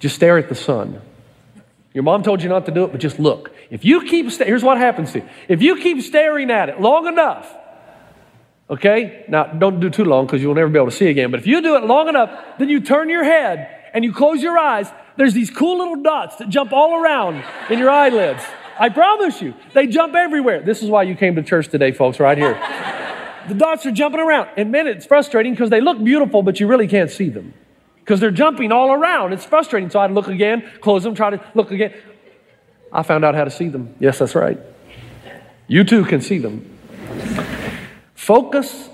just 0.00 0.16
stare 0.16 0.36
at 0.36 0.50
the 0.50 0.54
sun. 0.54 1.00
Your 1.94 2.02
mom 2.02 2.22
told 2.22 2.42
you 2.42 2.50
not 2.50 2.66
to 2.66 2.72
do 2.72 2.84
it, 2.84 2.92
but 2.92 3.00
just 3.00 3.18
look. 3.18 3.52
If 3.70 3.86
you 3.86 4.04
keep, 4.04 4.30
sta- 4.30 4.44
here's 4.44 4.62
what 4.62 4.76
happens 4.76 5.12
to 5.12 5.20
you. 5.20 5.28
If 5.48 5.62
you 5.62 5.76
keep 5.76 6.02
staring 6.02 6.50
at 6.50 6.68
it 6.68 6.78
long 6.78 7.06
enough, 7.06 7.50
okay, 8.68 9.24
now 9.28 9.44
don't 9.44 9.80
do 9.80 9.88
too 9.88 10.04
long 10.04 10.26
because 10.26 10.42
you'll 10.42 10.54
never 10.54 10.68
be 10.68 10.78
able 10.78 10.90
to 10.90 10.96
see 10.96 11.06
again, 11.06 11.30
but 11.30 11.40
if 11.40 11.46
you 11.46 11.62
do 11.62 11.76
it 11.76 11.84
long 11.84 12.08
enough, 12.08 12.58
then 12.58 12.68
you 12.68 12.80
turn 12.80 13.08
your 13.08 13.24
head 13.24 13.83
and 13.94 14.04
you 14.04 14.12
close 14.12 14.42
your 14.42 14.58
eyes, 14.58 14.90
there's 15.16 15.32
these 15.32 15.50
cool 15.50 15.78
little 15.78 16.02
dots 16.02 16.36
that 16.36 16.48
jump 16.50 16.72
all 16.72 17.00
around 17.00 17.42
in 17.70 17.78
your 17.78 17.88
eyelids. 17.88 18.42
I 18.78 18.88
promise 18.88 19.40
you, 19.40 19.54
they 19.72 19.86
jump 19.86 20.14
everywhere. 20.14 20.60
This 20.60 20.82
is 20.82 20.90
why 20.90 21.04
you 21.04 21.14
came 21.14 21.36
to 21.36 21.42
church 21.42 21.68
today, 21.68 21.92
folks, 21.92 22.18
right 22.18 22.36
here. 22.36 22.54
the 23.48 23.54
dots 23.54 23.86
are 23.86 23.92
jumping 23.92 24.20
around. 24.20 24.50
And 24.56 24.72
man, 24.72 24.88
it's 24.88 25.06
frustrating 25.06 25.52
because 25.52 25.70
they 25.70 25.80
look 25.80 26.02
beautiful, 26.02 26.42
but 26.42 26.58
you 26.58 26.66
really 26.66 26.88
can't 26.88 27.10
see 27.10 27.28
them 27.28 27.54
because 28.00 28.18
they're 28.20 28.32
jumping 28.32 28.72
all 28.72 28.92
around. 28.92 29.32
It's 29.32 29.44
frustrating. 29.44 29.90
So 29.90 30.00
I'd 30.00 30.10
look 30.10 30.26
again, 30.26 30.68
close 30.80 31.04
them, 31.04 31.14
try 31.14 31.30
to 31.30 31.40
look 31.54 31.70
again. 31.70 31.94
I 32.92 33.02
found 33.02 33.24
out 33.24 33.34
how 33.34 33.44
to 33.44 33.50
see 33.50 33.68
them. 33.68 33.94
Yes, 34.00 34.18
that's 34.18 34.34
right. 34.34 34.58
You 35.68 35.84
too 35.84 36.04
can 36.04 36.20
see 36.20 36.38
them. 36.38 36.70
Focus 38.14 38.90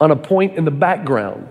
on 0.00 0.10
a 0.10 0.16
point 0.16 0.56
in 0.56 0.64
the 0.64 0.70
background. 0.70 1.48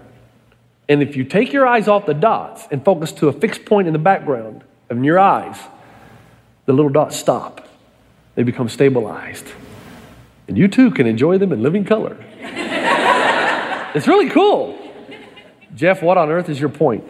And 0.90 1.04
if 1.04 1.16
you 1.16 1.24
take 1.24 1.52
your 1.52 1.68
eyes 1.68 1.88
off 1.88 2.06
the 2.06 2.14
dots 2.14 2.68
and 2.72 2.84
focus 2.84 3.12
to 3.14 3.28
a 3.28 3.34
fixed 3.34 3.66
point 3.66 3.88
in 3.88 3.94
the 3.94 4.00
background 4.00 4.64
of 4.90 5.04
your 5.04 5.20
eyes, 5.20 5.58
the 6.66 6.74
little 6.74 6.92
dots 6.92 7.18
stop. 7.18 7.68
They 8.36 8.44
become 8.44 8.70
stabilized. 8.70 9.48
And 10.48 10.58
you 10.58 10.68
too 10.68 10.92
can 10.92 11.08
enjoy 11.08 11.38
them 11.38 11.52
in 11.52 11.62
living 11.62 11.84
color. 11.84 12.18
it's 12.40 14.08
really 14.08 14.30
cool. 14.30 14.78
Jeff, 15.76 16.02
what 16.02 16.18
on 16.18 16.30
earth 16.32 16.50
is 16.50 16.60
your 16.60 16.70
point? 16.70 17.04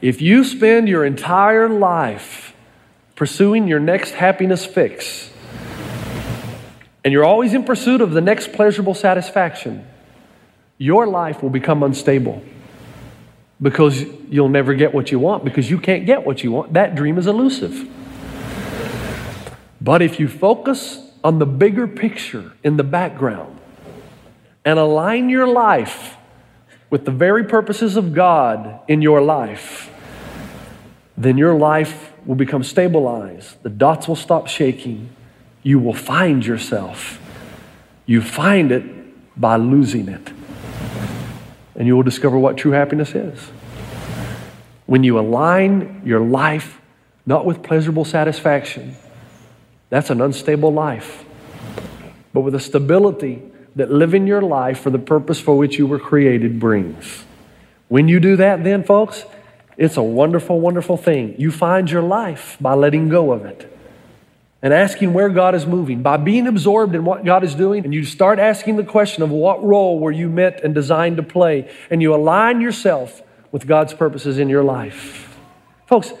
if 0.00 0.20
you 0.20 0.44
spend 0.44 0.88
your 0.88 1.04
entire 1.04 1.68
life 1.68 2.54
pursuing 3.14 3.68
your 3.68 3.80
next 3.80 4.12
happiness 4.12 4.66
fix, 4.66 5.30
and 7.04 7.12
you're 7.12 7.24
always 7.24 7.54
in 7.54 7.64
pursuit 7.64 8.00
of 8.00 8.12
the 8.12 8.20
next 8.20 8.52
pleasurable 8.52 8.94
satisfaction, 8.94 9.86
your 10.78 11.06
life 11.06 11.42
will 11.42 11.50
become 11.50 11.82
unstable 11.82 12.42
because 13.60 14.04
you'll 14.30 14.48
never 14.48 14.74
get 14.74 14.94
what 14.94 15.10
you 15.10 15.18
want 15.18 15.44
because 15.44 15.68
you 15.68 15.78
can't 15.78 16.06
get 16.06 16.24
what 16.24 16.44
you 16.44 16.52
want. 16.52 16.72
That 16.72 16.94
dream 16.94 17.18
is 17.18 17.26
elusive. 17.26 17.88
But 19.80 20.02
if 20.02 20.20
you 20.20 20.28
focus 20.28 21.10
on 21.24 21.40
the 21.40 21.46
bigger 21.46 21.88
picture 21.88 22.52
in 22.62 22.76
the 22.76 22.84
background 22.84 23.58
and 24.64 24.78
align 24.78 25.28
your 25.28 25.46
life 25.46 26.16
with 26.90 27.04
the 27.04 27.10
very 27.10 27.44
purposes 27.44 27.96
of 27.96 28.14
God 28.14 28.80
in 28.88 29.02
your 29.02 29.20
life, 29.20 29.90
then 31.16 31.36
your 31.36 31.54
life 31.54 32.12
will 32.24 32.36
become 32.36 32.62
stabilized. 32.62 33.62
The 33.62 33.70
dots 33.70 34.06
will 34.06 34.16
stop 34.16 34.46
shaking. 34.46 35.10
You 35.62 35.78
will 35.80 35.94
find 35.94 36.46
yourself. 36.46 37.20
You 38.06 38.22
find 38.22 38.70
it 38.70 38.84
by 39.38 39.56
losing 39.56 40.08
it. 40.08 40.32
And 41.78 41.86
you 41.86 41.96
will 41.96 42.02
discover 42.02 42.38
what 42.38 42.58
true 42.58 42.72
happiness 42.72 43.14
is. 43.14 43.40
When 44.84 45.04
you 45.04 45.18
align 45.18 46.02
your 46.04 46.20
life 46.20 46.80
not 47.24 47.46
with 47.46 47.62
pleasurable 47.62 48.04
satisfaction, 48.04 48.96
that's 49.88 50.10
an 50.10 50.20
unstable 50.20 50.72
life, 50.72 51.24
but 52.34 52.40
with 52.40 52.54
a 52.54 52.60
stability 52.60 53.42
that 53.76 53.90
living 53.90 54.26
your 54.26 54.42
life 54.42 54.80
for 54.80 54.90
the 54.90 54.98
purpose 54.98 55.40
for 55.40 55.56
which 55.56 55.78
you 55.78 55.86
were 55.86 55.98
created 55.98 56.58
brings. 56.58 57.24
When 57.88 58.08
you 58.08 58.20
do 58.20 58.36
that, 58.36 58.64
then, 58.64 58.82
folks, 58.82 59.24
it's 59.76 59.96
a 59.96 60.02
wonderful, 60.02 60.60
wonderful 60.60 60.96
thing. 60.96 61.36
You 61.38 61.50
find 61.50 61.90
your 61.90 62.02
life 62.02 62.58
by 62.60 62.74
letting 62.74 63.08
go 63.08 63.30
of 63.30 63.46
it 63.46 63.72
and 64.60 64.74
asking 64.74 65.12
where 65.12 65.28
God 65.28 65.54
is 65.54 65.66
moving. 65.66 66.02
By 66.02 66.16
being 66.16 66.46
absorbed 66.46 66.94
in 66.94 67.04
what 67.04 67.24
God 67.24 67.44
is 67.44 67.54
doing, 67.54 67.84
and 67.84 67.94
you 67.94 68.04
start 68.04 68.38
asking 68.38 68.76
the 68.76 68.84
question 68.84 69.22
of 69.22 69.30
what 69.30 69.62
role 69.62 69.98
were 69.98 70.10
you 70.10 70.28
meant 70.28 70.60
and 70.64 70.74
designed 70.74 71.16
to 71.18 71.22
play, 71.22 71.70
and 71.90 72.02
you 72.02 72.14
align 72.14 72.60
yourself 72.60 73.22
with 73.52 73.66
God's 73.66 73.94
purposes 73.94 74.38
in 74.38 74.48
your 74.48 74.64
life. 74.64 75.36
Folks, 75.86 76.12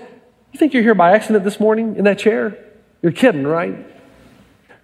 you 0.52 0.58
think 0.58 0.72
you're 0.72 0.82
here 0.82 0.94
by 0.94 1.12
accident 1.12 1.44
this 1.44 1.60
morning 1.60 1.96
in 1.96 2.04
that 2.04 2.18
chair? 2.18 2.56
You're 3.02 3.12
kidding, 3.12 3.46
right? 3.46 3.86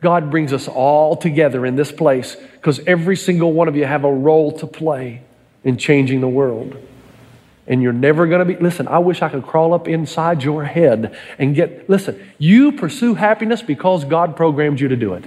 God 0.01 0.31
brings 0.31 0.53
us 0.53 0.69
all 0.69 1.17
together 1.17 1.65
in 1.65 1.77
this 1.77 1.91
place 1.91 2.37
because 2.53 2.81
every 2.87 3.17
single 3.17 3.53
one 3.53 3.69
of 3.69 3.77
you 3.77 3.87
have 3.87 4.05
a 4.05 4.13
role 4.13 4.53
to 4.59 4.67
play 4.67 5.23
in 5.63 5.79
changing 5.79 6.21
the 6.21 6.29
world. 6.29 6.77
And 7.67 7.83
you're 7.83 7.93
never 7.93 8.27
going 8.27 8.47
to 8.47 8.55
be, 8.55 8.61
listen, 8.63 8.87
I 8.89 8.99
wish 8.99 9.23
I 9.23 9.29
could 9.29 9.45
crawl 9.45 9.73
up 9.73 9.89
inside 9.89 10.43
your 10.43 10.65
head 10.65 11.17
and 11.39 11.55
get, 11.55 11.89
listen, 11.89 12.23
you 12.39 12.73
pursue 12.73 13.15
happiness 13.15 13.63
because 13.63 14.05
God 14.05 14.37
programmed 14.37 14.81
you 14.81 14.89
to 14.89 14.97
do 14.97 15.15
it. 15.15 15.25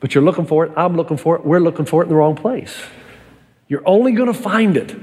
But 0.00 0.14
you're 0.14 0.24
looking 0.24 0.46
for 0.46 0.66
it, 0.66 0.72
I'm 0.76 0.96
looking 0.96 1.16
for 1.16 1.36
it, 1.36 1.46
we're 1.46 1.60
looking 1.60 1.86
for 1.86 2.02
it 2.02 2.06
in 2.06 2.08
the 2.10 2.16
wrong 2.16 2.34
place. 2.34 2.76
You're 3.68 3.86
only 3.86 4.12
going 4.12 4.32
to 4.32 4.38
find 4.38 4.76
it 4.76 4.94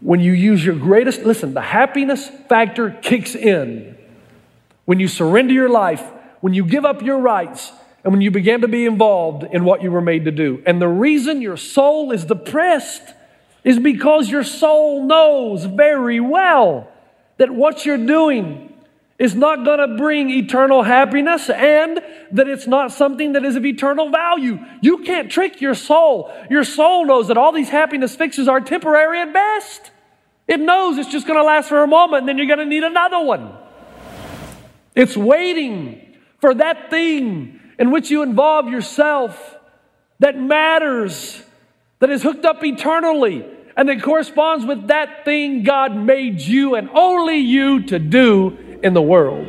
when 0.00 0.20
you 0.20 0.32
use 0.32 0.64
your 0.64 0.76
greatest, 0.76 1.22
listen, 1.22 1.54
the 1.54 1.62
happiness 1.62 2.28
factor 2.48 2.90
kicks 2.90 3.34
in 3.34 3.96
when 4.84 5.00
you 5.00 5.08
surrender 5.08 5.52
your 5.52 5.68
life, 5.68 6.02
when 6.40 6.54
you 6.54 6.64
give 6.64 6.84
up 6.84 7.02
your 7.02 7.18
rights, 7.18 7.72
and 8.04 8.12
when 8.12 8.20
you 8.20 8.30
begin 8.30 8.60
to 8.60 8.68
be 8.68 8.86
involved 8.86 9.42
in 9.52 9.64
what 9.64 9.82
you 9.82 9.90
were 9.90 10.00
made 10.00 10.26
to 10.26 10.30
do. 10.30 10.62
And 10.64 10.80
the 10.80 10.86
reason 10.86 11.42
your 11.42 11.56
soul 11.56 12.12
is 12.12 12.24
depressed 12.24 13.02
is 13.66 13.80
because 13.80 14.30
your 14.30 14.44
soul 14.44 15.04
knows 15.04 15.64
very 15.64 16.20
well 16.20 16.88
that 17.36 17.50
what 17.50 17.84
you're 17.84 18.06
doing 18.06 18.72
is 19.18 19.34
not 19.34 19.64
going 19.64 19.80
to 19.80 19.96
bring 19.96 20.30
eternal 20.30 20.84
happiness 20.84 21.50
and 21.50 22.00
that 22.30 22.48
it's 22.48 22.68
not 22.68 22.92
something 22.92 23.32
that 23.32 23.44
is 23.44 23.56
of 23.56 23.66
eternal 23.66 24.08
value. 24.08 24.60
You 24.82 24.98
can't 24.98 25.32
trick 25.32 25.60
your 25.60 25.74
soul. 25.74 26.32
Your 26.48 26.62
soul 26.62 27.06
knows 27.06 27.26
that 27.26 27.36
all 27.36 27.50
these 27.50 27.68
happiness 27.68 28.14
fixes 28.14 28.46
are 28.46 28.60
temporary 28.60 29.20
at 29.20 29.32
best. 29.32 29.90
It 30.46 30.60
knows 30.60 30.96
it's 30.96 31.10
just 31.10 31.26
going 31.26 31.38
to 31.38 31.44
last 31.44 31.68
for 31.68 31.82
a 31.82 31.88
moment 31.88 32.20
and 32.20 32.28
then 32.28 32.38
you're 32.38 32.46
going 32.46 32.60
to 32.60 32.66
need 32.66 32.84
another 32.84 33.18
one. 33.18 33.52
It's 34.94 35.16
waiting 35.16 36.14
for 36.40 36.54
that 36.54 36.88
thing 36.88 37.58
in 37.80 37.90
which 37.90 38.12
you 38.12 38.22
involve 38.22 38.68
yourself 38.68 39.56
that 40.20 40.38
matters, 40.38 41.42
that 41.98 42.10
is 42.10 42.22
hooked 42.22 42.44
up 42.44 42.64
eternally, 42.64 43.44
and 43.76 43.88
that 43.88 44.02
corresponds 44.02 44.64
with 44.64 44.88
that 44.88 45.24
thing 45.24 45.62
God 45.62 45.94
made 45.94 46.40
you 46.40 46.74
and 46.74 46.88
only 46.90 47.36
you 47.36 47.82
to 47.84 47.98
do 47.98 48.78
in 48.82 48.94
the 48.94 49.02
world. 49.02 49.46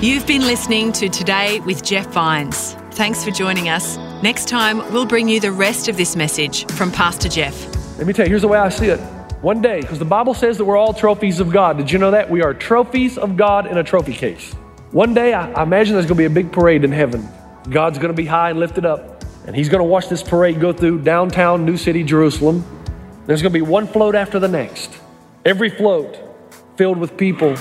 You've 0.00 0.26
been 0.26 0.42
listening 0.42 0.92
to 0.92 1.08
Today 1.08 1.60
with 1.60 1.82
Jeff 1.82 2.06
Vines. 2.12 2.74
Thanks 2.92 3.24
for 3.24 3.30
joining 3.30 3.68
us. 3.68 3.96
Next 4.22 4.46
time, 4.46 4.78
we'll 4.92 5.06
bring 5.06 5.28
you 5.28 5.40
the 5.40 5.52
rest 5.52 5.88
of 5.88 5.96
this 5.96 6.14
message 6.14 6.66
from 6.72 6.92
Pastor 6.92 7.28
Jeff. 7.28 7.54
Let 7.98 8.06
me 8.06 8.12
tell 8.12 8.26
you, 8.26 8.30
here's 8.30 8.42
the 8.42 8.48
way 8.48 8.58
I 8.58 8.68
see 8.68 8.86
it. 8.86 9.00
One 9.40 9.62
day, 9.62 9.80
because 9.80 9.98
the 9.98 10.04
Bible 10.04 10.34
says 10.34 10.58
that 10.58 10.64
we're 10.64 10.76
all 10.76 10.92
trophies 10.92 11.40
of 11.40 11.50
God. 11.50 11.78
Did 11.78 11.90
you 11.90 11.98
know 11.98 12.10
that? 12.10 12.28
We 12.28 12.42
are 12.42 12.52
trophies 12.52 13.18
of 13.18 13.36
God 13.36 13.66
in 13.66 13.78
a 13.78 13.84
trophy 13.84 14.12
case. 14.12 14.52
One 14.90 15.14
day, 15.14 15.32
I, 15.32 15.50
I 15.52 15.62
imagine 15.62 15.94
there's 15.94 16.06
going 16.06 16.16
to 16.16 16.22
be 16.22 16.24
a 16.24 16.30
big 16.30 16.52
parade 16.52 16.84
in 16.84 16.92
heaven. 16.92 17.28
God's 17.70 17.98
going 17.98 18.10
to 18.10 18.16
be 18.16 18.26
high 18.26 18.50
and 18.50 18.58
lifted 18.58 18.84
up, 18.84 19.17
and 19.48 19.56
He's 19.56 19.70
going 19.70 19.80
to 19.80 19.84
watch 19.84 20.10
this 20.10 20.22
parade 20.22 20.60
go 20.60 20.74
through 20.74 21.00
downtown 21.00 21.64
New 21.64 21.78
City, 21.78 22.04
Jerusalem. 22.04 22.62
There's 23.26 23.40
going 23.40 23.50
to 23.50 23.58
be 23.58 23.62
one 23.62 23.86
float 23.86 24.14
after 24.14 24.38
the 24.38 24.46
next. 24.46 24.92
Every 25.46 25.70
float 25.70 26.18
filled 26.76 26.98
with 26.98 27.16
people 27.16 27.56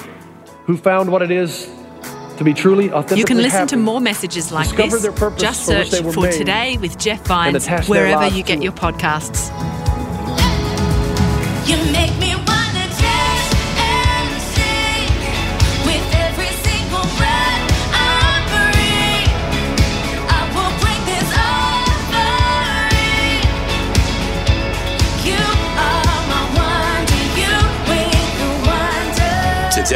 who 0.66 0.76
found 0.76 1.10
what 1.10 1.22
it 1.22 1.32
is 1.32 1.70
to 2.36 2.44
be 2.44 2.54
truly 2.54 2.92
authentic. 2.92 3.20
You 3.20 3.24
can 3.24 3.38
listen 3.38 3.60
happy. 3.60 3.70
to 3.70 3.78
more 3.78 4.02
messages 4.02 4.52
like 4.52 4.68
Discover 4.68 4.90
this. 4.90 5.02
their 5.02 5.12
purpose 5.14 5.42
Just 5.42 5.62
for 5.62 5.72
search 5.72 5.92
they 5.92 6.02
were 6.02 6.12
for 6.12 6.24
made 6.24 6.34
Today 6.34 6.78
with 6.78 7.00
Jeff 7.00 7.26
Vines 7.26 7.66
wherever 7.88 8.28
you 8.28 8.44
get 8.44 8.62
your 8.62 8.74
podcasts. 8.74 9.77